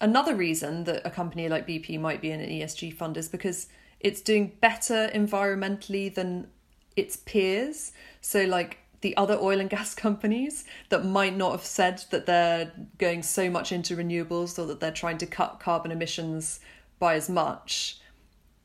[0.00, 3.68] Another reason that a company like BP might be in an ESG fund is because
[4.00, 6.48] it's doing better environmentally than
[6.96, 7.92] its peers.
[8.20, 12.72] So like the other oil and gas companies that might not have said that they're
[12.98, 16.60] going so much into renewables or that they're trying to cut carbon emissions
[16.98, 17.98] by as much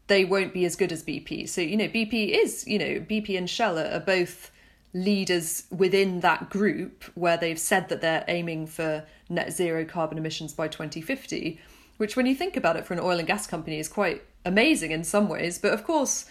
[0.10, 1.48] they won't be as good as BP.
[1.48, 4.52] So, you know, BP is, you know, BP and Shell are, are both
[4.94, 10.52] leaders within that group where they've said that they're aiming for net zero carbon emissions
[10.52, 11.60] by 2050,
[11.98, 14.92] which, when you think about it, for an oil and gas company is quite amazing
[14.92, 15.60] in some ways.
[15.60, 16.26] But of course,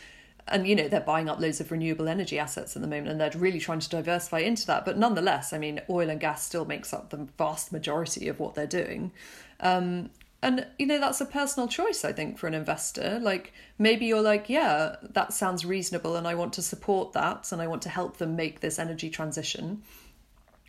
[0.49, 3.21] and you know, they're buying up loads of renewable energy assets at the moment and
[3.21, 4.85] they're really trying to diversify into that.
[4.85, 8.55] But nonetheless, I mean, oil and gas still makes up the vast majority of what
[8.55, 9.13] they're doing.
[9.61, 10.11] Um,
[10.43, 13.19] and you know that's a personal choice i think for an investor.
[13.21, 17.61] Like maybe you're like yeah that sounds reasonable and i want to support that and
[17.61, 19.83] i want to help them make this energy transition.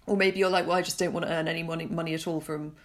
[0.07, 2.27] Or maybe you're like well i just don't want to earn any money money at
[2.27, 2.75] all from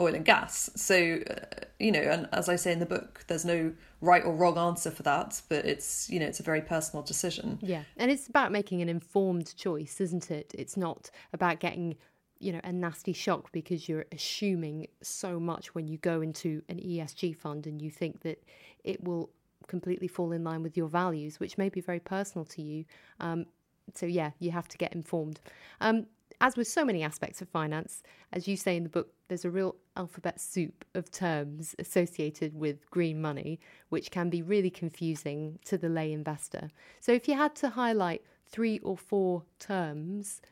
[0.00, 0.70] oil and gas.
[0.74, 4.34] So uh, you know and as i say in the book there's no right or
[4.34, 7.58] wrong answer for that but it's you know it's a very personal decision.
[7.62, 10.52] Yeah and it's about making an informed choice isn't it?
[10.58, 11.96] It's not about getting
[12.42, 16.78] you know a nasty shock because you're assuming so much when you go into an
[16.78, 18.42] ESG fund and you think that
[18.84, 19.30] it will
[19.68, 22.84] completely fall in line with your values, which may be very personal to you.
[23.20, 23.46] Um,
[23.94, 25.40] so yeah, you have to get informed.
[25.80, 26.06] Um,
[26.40, 28.02] as with so many aspects of finance,
[28.32, 32.90] as you say in the book, there's a real alphabet soup of terms associated with
[32.90, 36.70] green money, which can be really confusing to the lay investor.
[36.98, 40.42] So, if you had to highlight three or four terms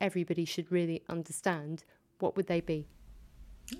[0.00, 1.84] everybody should really understand,
[2.18, 2.86] what would they be?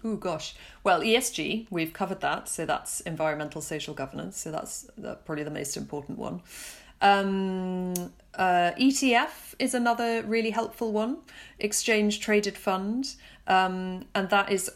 [0.04, 0.54] Oh gosh.
[0.84, 2.48] Well, ESG, we've covered that.
[2.48, 4.38] So that's environmental social governance.
[4.38, 4.88] So that's
[5.24, 6.42] probably the most important one.
[7.00, 7.94] Um,
[8.34, 11.18] uh, ETF is another really helpful one,
[11.58, 13.14] exchange traded fund.
[13.46, 14.70] Um, and that is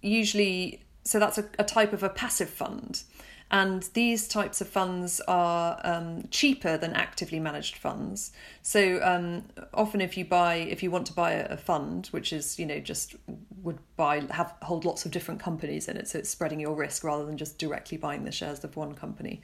[0.00, 3.02] usually, so that's a, a type of a passive fund.
[3.52, 8.32] And these types of funds are um, cheaper than actively managed funds.
[8.62, 12.58] So um, often, if you buy, if you want to buy a, fund, which is
[12.58, 13.14] you know just
[13.62, 17.04] would buy have hold lots of different companies in it, so it's spreading your risk
[17.04, 19.42] rather than just directly buying the shares of one company.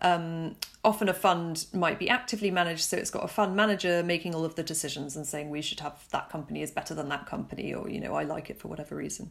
[0.00, 4.34] Um, often a fund might be actively managed, so it's got a fund manager making
[4.34, 7.26] all of the decisions and saying we should have that company is better than that
[7.26, 9.30] company, or you know I like it for whatever reason.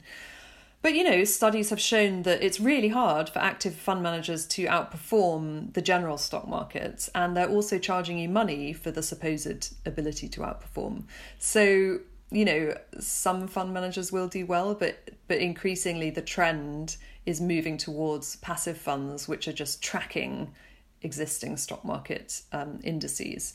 [0.82, 4.66] But you know, studies have shown that it's really hard for active fund managers to
[4.66, 10.28] outperform the general stock market, and they're also charging you money for the supposed ability
[10.30, 11.04] to outperform.
[11.38, 12.00] So
[12.34, 17.78] you know, some fund managers will do well, but but increasingly the trend is moving
[17.78, 20.54] towards passive funds, which are just tracking
[21.04, 23.54] existing stock market um, indices.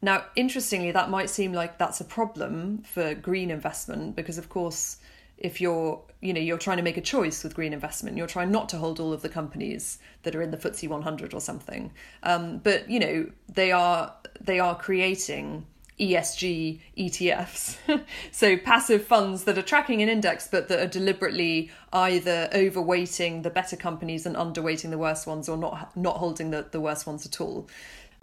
[0.00, 4.98] Now, interestingly, that might seem like that's a problem for green investment because, of course,
[5.38, 8.50] if you're you know you're trying to make a choice with green investment you're trying
[8.50, 11.92] not to hold all of the companies that are in the FTSE 100 or something.
[12.22, 15.66] Um, but you know they are they are creating
[15.98, 17.76] ESG ETFs.
[18.32, 23.50] so passive funds that are tracking an index but that are deliberately either overweighting the
[23.50, 27.26] better companies and underweighting the worst ones or not not holding the, the worst ones
[27.26, 27.68] at all.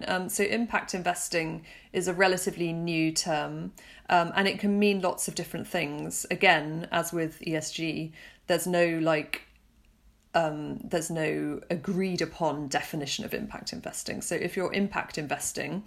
[0.06, 3.72] Um, so impact investing is a relatively new term
[4.10, 6.26] um, and it can mean lots of different things.
[6.30, 8.12] Again, as with ESG,
[8.46, 9.42] there's no like
[10.34, 14.20] um, there's no agreed upon definition of impact investing.
[14.20, 15.84] So if you're impact investing,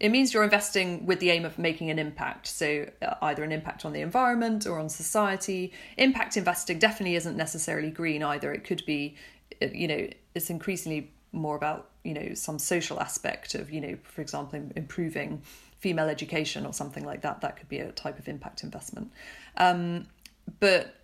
[0.00, 2.46] it means you're investing with the aim of making an impact.
[2.46, 5.72] So, uh, either an impact on the environment or on society.
[5.96, 8.52] Impact investing definitely isn't necessarily green either.
[8.52, 9.16] It could be,
[9.60, 13.96] uh, you know, it's increasingly more about, you know, some social aspect of, you know,
[14.04, 15.42] for example, improving
[15.78, 17.40] female education or something like that.
[17.40, 19.12] That could be a type of impact investment.
[19.56, 20.06] Um,
[20.60, 20.94] but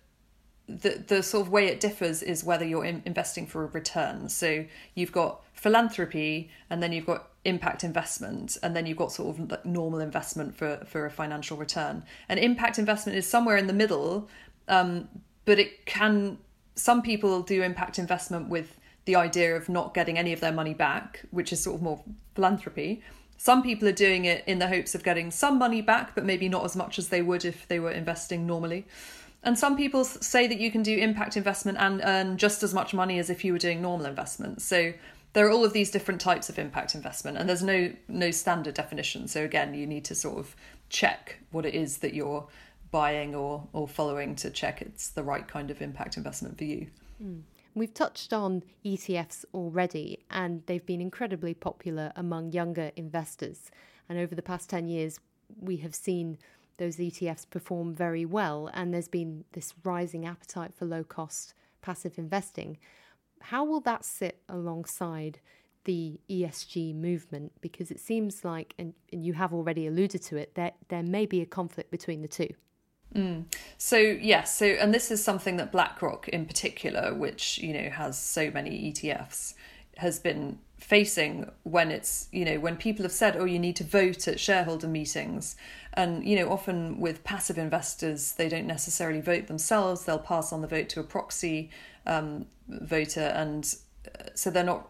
[0.67, 4.29] the the sort of way it differs is whether you're in, investing for a return.
[4.29, 9.29] So you've got philanthropy, and then you've got impact investment, and then you've got sort
[9.29, 12.03] of like normal investment for for a financial return.
[12.29, 14.29] And impact investment is somewhere in the middle,
[14.67, 15.09] um,
[15.45, 16.37] but it can.
[16.75, 20.75] Some people do impact investment with the idea of not getting any of their money
[20.75, 21.99] back, which is sort of more
[22.35, 23.01] philanthropy.
[23.37, 26.47] Some people are doing it in the hopes of getting some money back, but maybe
[26.47, 28.85] not as much as they would if they were investing normally.
[29.41, 32.93] And some people say that you can do impact investment and earn just as much
[32.93, 34.61] money as if you were doing normal investment.
[34.61, 34.93] So
[35.35, 38.73] there are all of these different types of impact investment, and there's no no standard
[38.73, 39.27] definition.
[39.27, 40.55] So again, you need to sort of
[40.89, 42.47] check what it is that you're
[42.89, 46.87] buying or or following to check it's the right kind of impact investment for you.
[47.21, 47.41] Mm.
[47.75, 53.69] We've touched on ETFs already, and they've been incredibly popular among younger investors.
[54.07, 55.19] And over the past 10 years,
[55.59, 56.37] we have seen
[56.77, 62.17] those ETFs perform very well, and there's been this rising appetite for low cost passive
[62.17, 62.77] investing.
[63.41, 65.39] How will that sit alongside
[65.83, 67.53] the ESG movement?
[67.61, 71.25] Because it seems like, and, and you have already alluded to it, that there may
[71.25, 72.49] be a conflict between the two.
[73.13, 73.45] Mm.
[73.77, 78.17] So yes, so and this is something that BlackRock in particular, which you know has
[78.17, 79.53] so many ETFs,
[79.97, 83.83] has been facing when it's you know when people have said oh you need to
[83.83, 85.55] vote at shareholder meetings
[85.93, 90.61] and you know often with passive investors they don't necessarily vote themselves they'll pass on
[90.61, 91.69] the vote to a proxy
[92.05, 93.75] um, voter and
[94.07, 94.89] uh, so they're not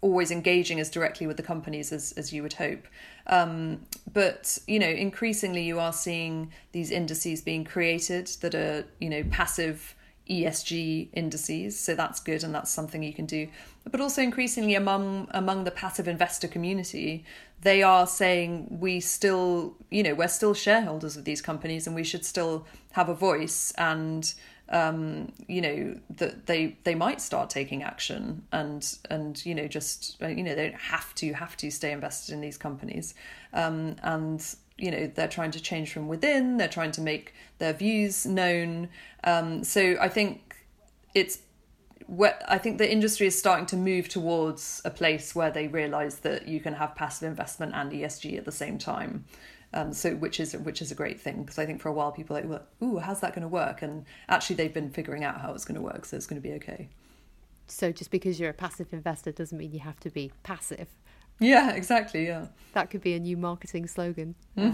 [0.00, 2.86] always engaging as directly with the companies as, as you would hope
[3.26, 3.80] um,
[4.12, 9.24] but you know increasingly you are seeing these indices being created that are you know
[9.30, 9.94] passive
[10.28, 13.48] ESG indices, so that's good and that's something you can do.
[13.90, 17.24] But also increasingly among among the passive investor community,
[17.62, 22.04] they are saying we still, you know, we're still shareholders of these companies and we
[22.04, 24.34] should still have a voice and
[24.70, 30.20] um, you know that they they might start taking action and and you know just
[30.20, 33.14] you know they don't have to have to stay invested in these companies.
[33.52, 34.44] Um, and
[34.78, 38.88] you know they're trying to change from within they're trying to make their views known.
[39.24, 40.56] Um, so i think
[41.14, 41.40] it's
[42.06, 46.20] where i think the industry is starting to move towards a place where they realize
[46.20, 49.24] that you can have passive investment and esg at the same time
[49.74, 52.10] um, so which is which is a great thing because I think for a while
[52.10, 55.24] people were like, well, "Ooh, how's that going to work?" And actually, they've been figuring
[55.24, 56.88] out how it's going to work, so it's going to be okay.
[57.66, 60.88] So just because you're a passive investor doesn't mean you have to be passive.
[61.38, 62.26] Yeah, exactly.
[62.26, 62.46] Yeah.
[62.72, 64.34] That could be a new marketing slogan.
[64.56, 64.72] Uh,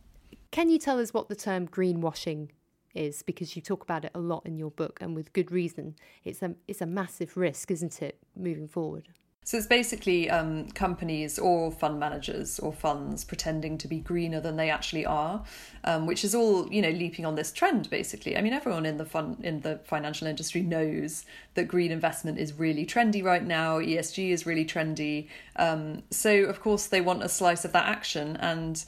[0.50, 2.50] can you tell us what the term greenwashing
[2.94, 3.22] is?
[3.22, 5.94] Because you talk about it a lot in your book, and with good reason.
[6.24, 9.08] It's a it's a massive risk, isn't it, moving forward?
[9.46, 14.56] So it's basically um, companies or fund managers or funds pretending to be greener than
[14.56, 15.44] they actually are,
[15.84, 17.88] um, which is all you know leaping on this trend.
[17.88, 22.40] Basically, I mean everyone in the fund in the financial industry knows that green investment
[22.40, 23.78] is really trendy right now.
[23.78, 25.28] ESG is really trendy.
[25.54, 28.84] Um, so of course they want a slice of that action and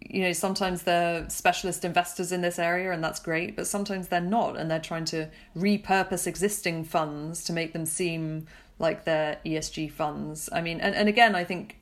[0.00, 4.20] you know sometimes they're specialist investors in this area and that's great but sometimes they're
[4.20, 8.46] not and they're trying to repurpose existing funds to make them seem
[8.80, 10.48] like their ESG funds.
[10.52, 11.76] I mean, and, and again, I think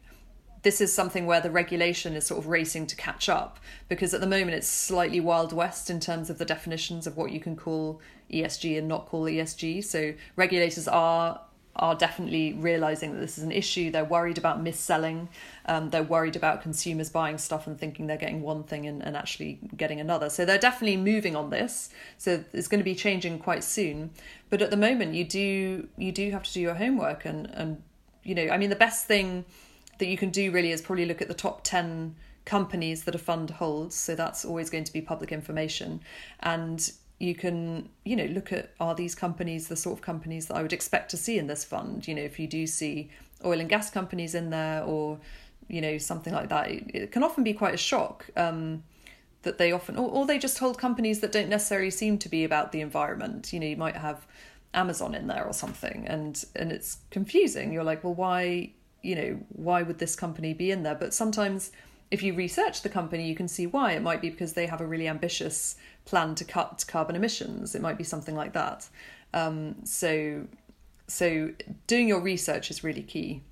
[0.62, 4.20] this is something where the regulation is sort of racing to catch up because at
[4.20, 7.54] the moment it's slightly wild west in terms of the definitions of what you can
[7.54, 9.84] call ESG and not call ESG.
[9.84, 11.40] So regulators are
[11.78, 13.90] are definitely realizing that this is an issue.
[13.90, 15.28] They're worried about mis-selling.
[15.66, 19.16] Um, they're worried about consumers buying stuff and thinking they're getting one thing and, and
[19.16, 20.28] actually getting another.
[20.30, 21.90] So they're definitely moving on this.
[22.16, 24.10] So it's going to be changing quite soon.
[24.50, 27.82] But at the moment, you do you do have to do your homework and and
[28.24, 29.44] you know, I mean, the best thing
[29.98, 33.18] that you can do really is probably look at the top ten companies that a
[33.18, 33.94] fund holds.
[33.94, 36.00] So that's always going to be public information
[36.40, 40.56] and you can you know look at are these companies the sort of companies that
[40.56, 42.06] I would expect to see in this fund?
[42.06, 43.10] You know if you do see
[43.44, 45.18] oil and gas companies in there or
[45.68, 48.82] you know something like that it, can often be quite a shock um,
[49.42, 52.44] that they often or, or they just hold companies that don't necessarily seem to be
[52.44, 53.52] about the environment.
[53.52, 54.26] You know you might have
[54.74, 57.72] Amazon in there or something and and it's confusing.
[57.72, 60.94] You're like well why you know why would this company be in there?
[60.94, 61.72] But sometimes
[62.10, 63.92] if you research the company you can see why.
[63.92, 65.76] It might be because they have a really ambitious
[66.08, 67.74] plan to cut carbon emissions.
[67.74, 68.88] It might be something like that.
[69.34, 70.46] Um, so,
[71.06, 71.50] so
[71.86, 73.42] doing your research is really key.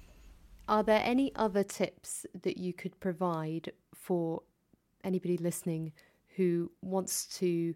[0.66, 4.42] Are there any other tips that you could provide for
[5.04, 5.92] anybody listening
[6.36, 7.74] who wants to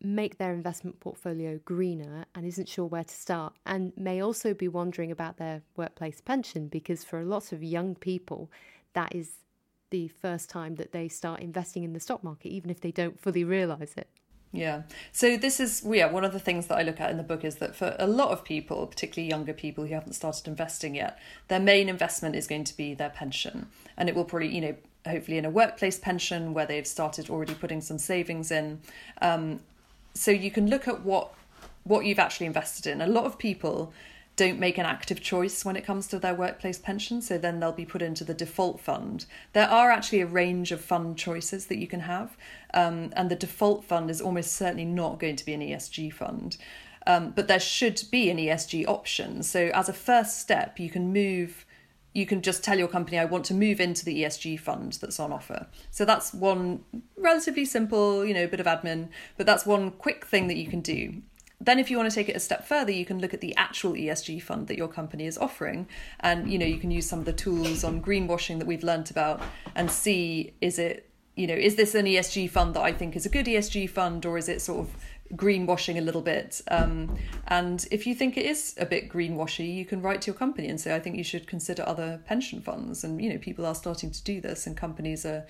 [0.00, 4.66] make their investment portfolio greener and isn't sure where to start, and may also be
[4.66, 6.68] wondering about their workplace pension?
[6.68, 8.50] Because for a lot of young people,
[8.94, 9.32] that is
[9.90, 13.20] the first time that they start investing in the stock market, even if they don't
[13.20, 14.08] fully realize it.
[14.52, 14.82] Yeah.
[15.12, 17.42] So this is yeah, one of the things that I look at in the book
[17.42, 21.18] is that for a lot of people, particularly younger people who haven't started investing yet,
[21.48, 23.68] their main investment is going to be their pension.
[23.96, 24.74] And it will probably, you know,
[25.06, 28.80] hopefully in a workplace pension where they've started already putting some savings in.
[29.22, 29.60] Um,
[30.14, 31.32] so you can look at what
[31.84, 33.00] what you've actually invested in.
[33.00, 33.92] A lot of people
[34.36, 37.72] don't make an active choice when it comes to their workplace pension, so then they'll
[37.72, 39.26] be put into the default fund.
[39.52, 42.36] There are actually a range of fund choices that you can have,
[42.72, 46.56] um, and the default fund is almost certainly not going to be an ESG fund.
[47.06, 49.42] Um, but there should be an ESG option.
[49.42, 51.66] So, as a first step, you can move
[52.14, 55.18] you can just tell your company, I want to move into the ESG fund that's
[55.18, 55.66] on offer.
[55.90, 56.84] So that's one
[57.16, 59.08] relatively simple, you know, bit of admin,
[59.38, 61.22] but that's one quick thing that you can do
[61.62, 63.54] then if you want to take it a step further you can look at the
[63.56, 65.86] actual esg fund that your company is offering.
[66.20, 69.10] And you know you can use some of the tools on greenwashing that we've learnt
[69.10, 69.40] about
[69.74, 73.24] and see is it you know is this an esg fund that i think is
[73.24, 74.94] a good esg fund or is it sort of
[75.34, 76.60] greenwashing a little bit?
[76.68, 77.16] Um,
[77.48, 80.68] and if you think it is a bit greenwashy you can write to your company
[80.68, 83.04] and say i think you should consider other pension funds.
[83.04, 85.46] And you know people are starting to do this and companies are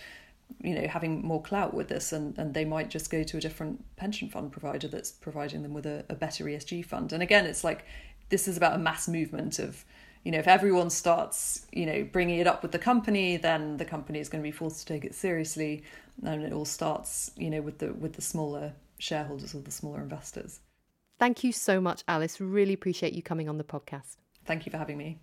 [0.60, 3.40] you know having more clout with this and, and they might just go to a
[3.40, 7.12] different pension fund provider that's providing them with a, a better esg fund.
[7.12, 7.84] And again it's like
[8.28, 9.84] this is about a mass movement of
[10.24, 13.84] you know if everyone starts you know bringing it up with the company then the
[13.84, 15.82] company is going to be forced to take it seriously
[16.24, 20.00] and it all starts you know with the with the smaller shareholders or the smaller
[20.00, 20.60] investors.
[21.18, 22.40] Thank you so much alice.
[22.40, 24.16] Really appreciate you coming on the podcast.
[24.44, 25.18] Thank you for having me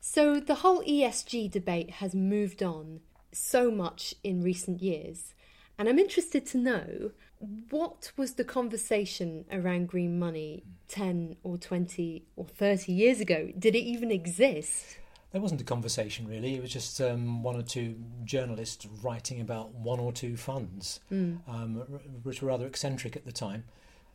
[0.00, 3.00] so the whole ESG debate has moved on
[3.32, 5.34] so much in recent years.
[5.78, 7.10] And I'm interested to know
[7.70, 13.50] what was the conversation around green money 10 or 20 or 30 years ago?
[13.58, 14.98] Did it even exist?
[15.32, 16.54] There wasn't a conversation really.
[16.56, 21.38] It was just um, one or two journalists writing about one or two funds, mm.
[21.48, 21.76] um,
[22.24, 23.64] which were rather eccentric at the time.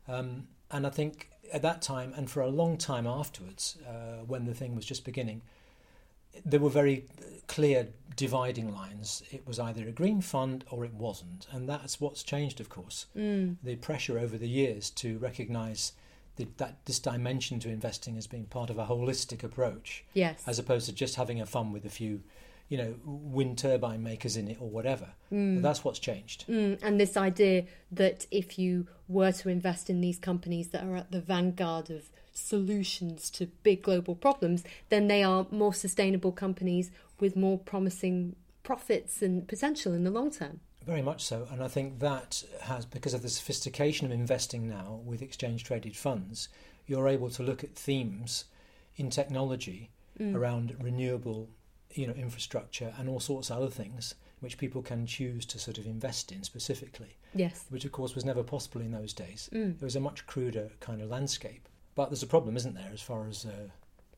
[0.07, 4.45] Um, and I think at that time, and for a long time afterwards, uh, when
[4.45, 5.41] the thing was just beginning,
[6.43, 7.05] there were very
[7.47, 9.23] clear dividing lines.
[9.31, 13.07] It was either a green fund or it wasn't, and that's what's changed, of course.
[13.15, 13.57] Mm.
[13.63, 15.93] The pressure over the years to recognise
[16.37, 20.85] that this dimension to investing as being part of a holistic approach, yes, as opposed
[20.87, 22.21] to just having a fund with a few,
[22.67, 25.07] you know, wind turbine makers in it or whatever.
[25.31, 25.61] Mm.
[25.61, 26.45] That's what's changed.
[26.47, 26.79] Mm.
[26.81, 31.11] And this idea that if you were to invest in these companies that are at
[31.11, 37.35] the vanguard of solutions to big global problems, then they are more sustainable companies with
[37.35, 40.59] more promising profits and potential in the long term.
[40.85, 41.47] Very much so.
[41.51, 45.95] And I think that has, because of the sophistication of investing now with exchange traded
[45.95, 46.49] funds,
[46.85, 48.45] you're able to look at themes
[48.95, 50.35] in technology mm.
[50.35, 51.49] around renewable
[51.93, 55.77] you know, infrastructure and all sorts of other things which people can choose to sort
[55.77, 57.17] of invest in specifically.
[57.33, 57.65] Yes.
[57.69, 59.49] Which, of course, was never possible in those days.
[59.53, 59.75] Mm.
[59.75, 61.67] It was a much cruder kind of landscape.
[61.95, 63.69] But there's a problem, isn't there, as far as uh,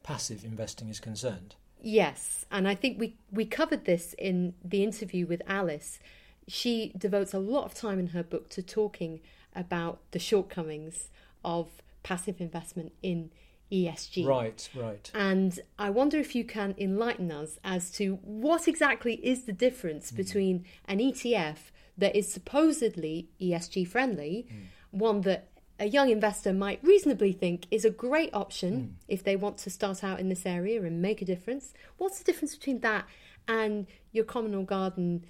[0.03, 1.55] passive investing is concerned?
[1.79, 5.99] Yes, and I think we we covered this in the interview with Alice.
[6.47, 9.19] She devotes a lot of time in her book to talking
[9.55, 11.09] about the shortcomings
[11.45, 11.67] of
[12.03, 13.31] passive investment in
[13.71, 14.25] ESG.
[14.25, 15.11] Right, right.
[15.13, 20.11] And I wonder if you can enlighten us as to what exactly is the difference
[20.11, 20.15] mm.
[20.15, 21.57] between an ETF
[21.97, 24.65] that is supposedly ESG friendly, mm.
[24.91, 25.49] one that
[25.79, 28.87] a young investor might reasonably think is a great option Hmm.
[29.07, 31.73] if they want to start out in this area and make a difference.
[31.97, 33.05] What's the difference between that
[33.47, 35.23] and your common or garden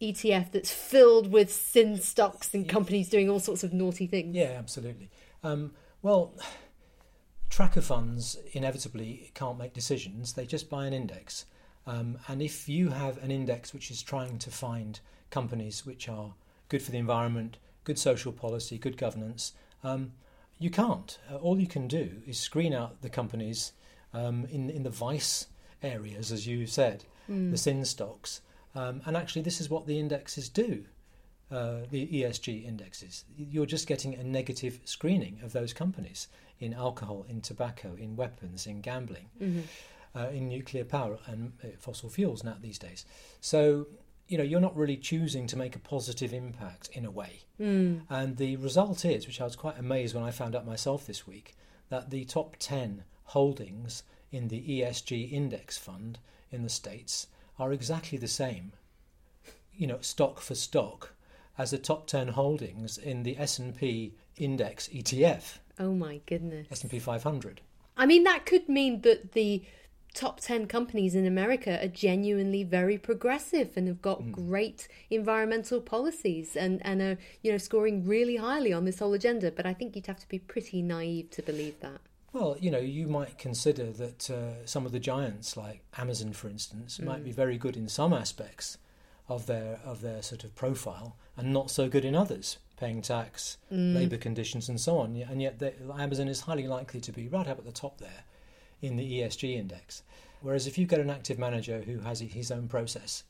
[0.00, 4.34] ETF that's filled with sin stocks and companies doing all sorts of naughty things?
[4.36, 5.08] Yeah, absolutely.
[5.42, 6.34] Um, well,
[7.48, 11.46] tracker funds inevitably can't make decisions, they just buy an index.
[11.86, 15.00] Um, and if you have an index which is trying to find
[15.30, 16.34] companies which are
[16.68, 19.52] good for the environment, good social policy, good governance,
[19.84, 20.12] um,
[20.58, 21.18] you can't.
[21.30, 23.72] Uh, all you can do is screen out the companies
[24.12, 25.46] um, in, in the vice
[25.82, 27.04] areas, as you said,
[27.52, 28.40] the sin stocks.
[28.74, 30.84] Um, and actually, this is what the indexes do
[31.50, 33.24] uh, the ESG indexes.
[33.36, 36.28] You're just getting a negative screening of those companies
[36.58, 39.28] in alcohol, in tobacco, in weapons, in gambling,
[40.16, 43.04] uh, in nuclear power and uh, fossil fuels now these days.
[43.40, 43.86] So,
[44.28, 47.42] you know, you're not really choosing to make a positive impact in a way.
[47.58, 47.98] Hmm.
[48.08, 51.26] And the result is, which I was quite amazed when I found out myself this
[51.26, 51.54] week,
[51.90, 54.02] that the top 10 holdings
[54.32, 56.18] in the ESG index fund
[56.50, 57.26] in the States
[57.58, 58.72] are exactly the same
[59.76, 61.14] you know, stock for stock
[61.58, 66.68] as the top 10 holdings in the S&P index ETF, Oh my goodness.
[66.70, 67.60] S&P 500.
[67.96, 69.64] I mean, that could mean that the
[70.14, 74.30] top 10 companies in America are genuinely very progressive and have got hmm.
[74.30, 79.50] great environmental policies and, and are, you know, scoring really highly on this whole agenda.
[79.50, 82.00] But I think you'd have to be pretty naive to believe that.
[82.32, 86.48] Well, you know, you might consider that uh, some of the giants, like Amazon, for
[86.48, 87.34] instance, might be mm.
[87.34, 88.78] very good in some aspects
[89.28, 93.56] of their of their sort of profile, and not so good in others, paying tax,
[93.72, 93.94] mm.
[93.94, 95.14] labour conditions, and so on.
[95.14, 98.24] And yet, they, Amazon is highly likely to be right up at the top there
[98.84, 100.02] in the ESG index.
[100.40, 103.24] Whereas, if you get an active manager who has his own process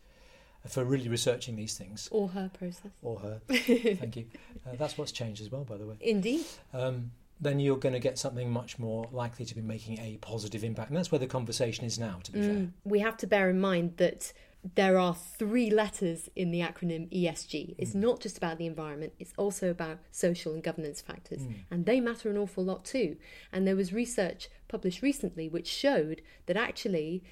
[0.67, 2.91] for really researching these things, Or her process.
[3.03, 4.27] or her, thank you,
[4.67, 6.45] uh, that's what's changed as well, by the way Indeed.
[6.73, 10.65] um, then you're going to get something much more likely to be making a positive
[10.65, 10.89] impact.
[10.91, 12.67] And that's where the conversation is now, to be fair.
[12.85, 14.33] We have to bear in mind that
[14.75, 17.75] there are three letters in the acronym ESG.
[17.77, 17.97] It's mm.
[17.97, 21.41] not just about the environment, it's also about social and governance factors.
[21.41, 21.55] Mm.
[21.71, 23.17] And they matter an awful lot too.
[23.53, 27.23] And there was research published recently which showed that actually,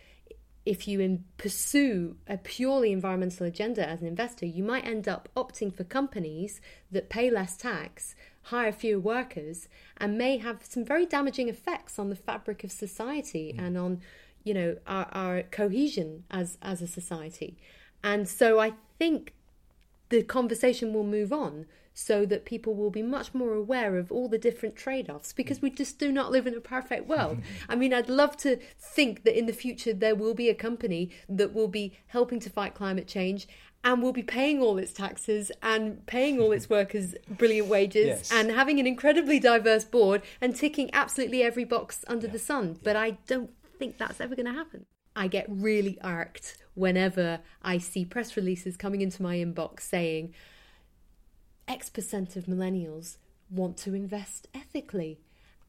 [0.67, 5.31] if you in, pursue a purely environmental agenda as an investor, you might end up
[5.35, 6.61] opting for companies
[6.91, 12.11] that pay less tax, hire fewer workers, and may have some very damaging effects on
[12.11, 13.67] the fabric of society mm.
[13.67, 14.01] and on,
[14.45, 17.57] you know, our, our cohesion as as a society.
[18.03, 19.33] And so I think
[20.09, 24.27] the conversation will move on so that people will be much more aware of all
[24.29, 27.39] the different trade offs because we just do not live in a perfect world.
[27.69, 31.11] I mean, I'd love to think that in the future there will be a company
[31.29, 33.47] that will be helping to fight climate change
[33.85, 38.33] and will be paying all its taxes and paying all its workers brilliant wages Yes.
[38.33, 42.79] and having an incredibly diverse board and ticking absolutely every box under the sun.
[42.83, 43.51] But I don't
[43.83, 44.87] think that's ever going to happen.
[45.17, 50.35] I get really irked whenever I see press releases coming into my inbox saying
[51.67, 53.17] X percent of millennials
[53.51, 55.19] want to invest ethically.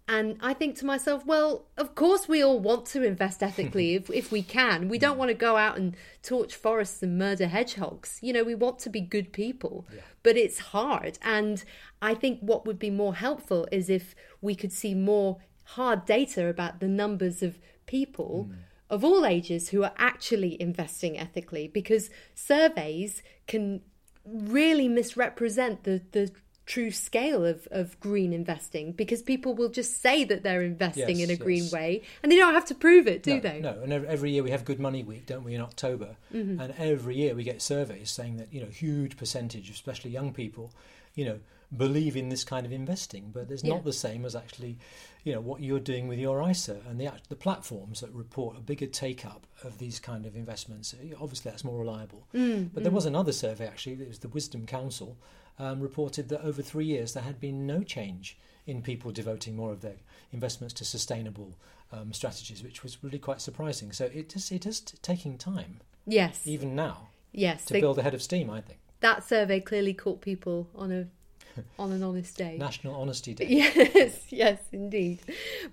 [0.08, 4.12] And I think to myself, well, of course we all want to invest ethically if,
[4.12, 4.90] if we can.
[4.90, 8.20] We don't want to go out and torch forests and murder hedgehogs.
[8.22, 9.88] You know, we want to be good people,
[10.22, 11.18] but it's hard.
[11.24, 11.64] And
[12.00, 16.48] I think what would be more helpful is if we could see more hard data
[16.48, 18.50] about the numbers of people
[18.90, 23.82] of all ages who are actually investing ethically because surveys can
[24.26, 26.32] really misrepresent the, the
[26.66, 31.30] true scale of, of green investing because people will just say that they're investing Yes,
[31.30, 31.74] in a green yes.
[31.74, 33.60] way and they don't have to prove it, do no, they?
[33.60, 36.16] No, and every year we have Good Money Week, don't we, in October?
[36.34, 36.62] Mm-hmm.
[36.62, 40.72] And every year we get surveys saying that, you know, huge percentage, especially young people,
[41.16, 41.40] you know,
[41.76, 43.74] believe in this kind of investing, but it's Yeah.
[43.74, 44.78] not the same as actually,
[45.24, 48.62] you know, what you're doing with your ISA and the the platforms that report a
[48.62, 50.94] bigger take up of these kind of investments.
[51.20, 52.28] Obviously, that's more reliable.
[52.34, 53.94] Mm, but there was another survey actually.
[53.94, 55.18] It was the Wisdom Council
[55.60, 59.72] um, reported that over three years there had been no change in people devoting more
[59.72, 59.98] of their
[60.32, 61.54] investments to sustainable
[61.92, 63.92] um, strategies, which was really quite surprising.
[63.92, 66.42] So it is it is taking time, Yes.
[66.46, 67.66] even now, yes.
[67.66, 68.50] to they- build ahead of steam.
[68.50, 71.08] I think that survey clearly caught people on a
[71.80, 72.58] on an honest day.
[72.58, 73.48] National Honesty Day.
[73.50, 75.20] Yes, yes, indeed.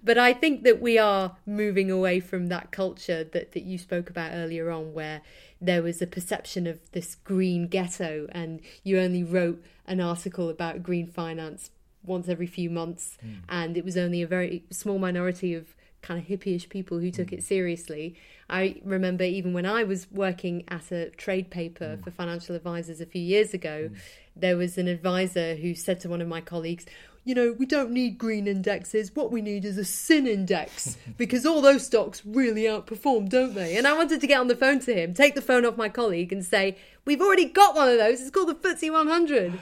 [0.02, 4.10] But I think that we are moving away from that culture that, that you spoke
[4.10, 5.22] about earlier on, where
[5.60, 10.82] there was a perception of this green ghetto, and you only wrote an article about
[10.82, 11.70] green finance
[12.04, 13.36] once every few months, mm.
[13.48, 17.28] and it was only a very small minority of kind of hippyish people who took
[17.28, 17.34] mm.
[17.34, 18.16] it seriously.
[18.48, 22.04] I remember even when I was working at a trade paper mm.
[22.04, 23.90] for financial advisors a few years ago,
[24.36, 26.86] there was an advisor who said to one of my colleagues,
[27.24, 29.14] you know, we don't need green indexes.
[29.14, 33.76] What we need is a sin index because all those stocks really outperform, don't they?
[33.76, 35.88] And I wanted to get on the phone to him, take the phone off my
[35.88, 38.20] colleague, and say, We've already got one of those.
[38.20, 39.58] It's called the FTSE 100.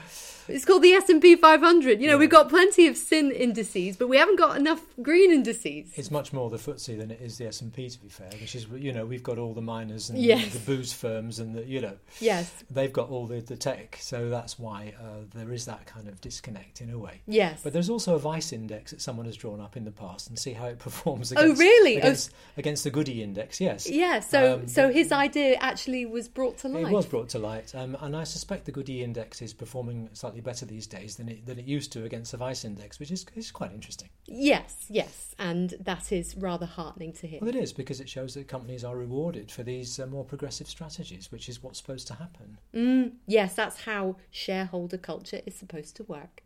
[0.49, 2.01] It's called the S&P 500.
[2.01, 2.19] You know, Yeah.
[2.19, 5.91] we've got plenty of sin indices, but we haven't got enough green indices.
[5.95, 8.29] It's much more the FTSE than it is the S and P, to be fair.
[8.41, 10.53] Which is, you know, we've got all the miners and Yes.
[10.53, 12.51] the booze firms, and the, you know, Yes.
[12.69, 13.97] they've got all the, the tech.
[14.01, 17.21] So that's why uh, there is that kind of disconnect in a way.
[17.27, 17.61] Yes.
[17.63, 20.37] But there's also a Vice index that someone has drawn up in the past, and
[20.39, 21.31] see how it performs.
[21.31, 21.95] against, Oh, Against, really?
[21.95, 23.89] Oh, Against, against the Goody index, yes.
[23.89, 26.83] yeah, so Um, so his idea actually was brought to light.
[26.85, 30.09] It was brought to light, um, and I suspect the Goody index is performing
[30.39, 33.11] slightly better these days than it than it used to against the Vice index, which
[33.11, 34.09] is is quite interesting.
[34.25, 37.39] Yes, yes, and that is rather heartening to hear.
[37.41, 40.67] Well, it is because it shows that companies are rewarded for these uh, more progressive
[40.67, 42.57] strategies, which is what's supposed to happen.
[42.73, 46.43] Mm, yes, that's how shareholder culture is supposed to work.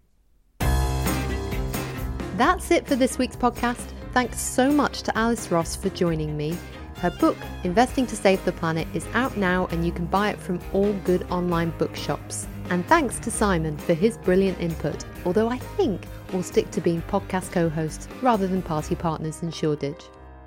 [2.37, 3.91] That's it for this week's podcast.
[4.11, 6.57] Thanks so much to Alice Ross for joining me.
[6.97, 10.39] Her book, Investing to Save the Planet, is out now and you can buy it
[10.39, 12.47] from all good online bookshops.
[12.69, 17.01] And thanks to Simon for his brilliant input, although I think we'll stick to being
[17.03, 20.03] podcast co hosts rather than party partners in Shoreditch.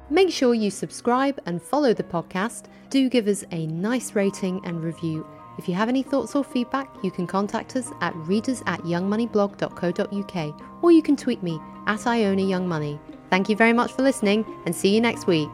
[0.09, 2.65] Make sure you subscribe and follow the podcast.
[2.91, 5.27] Do give us a nice rating and review.
[5.59, 10.61] If you have any thoughts or feedback, you can contact us at readers at youngmoneyblog.co.uk
[10.83, 13.01] or you can tweet me at Iona Young Money.
[13.31, 15.49] Thank you very much for listening and see you next week.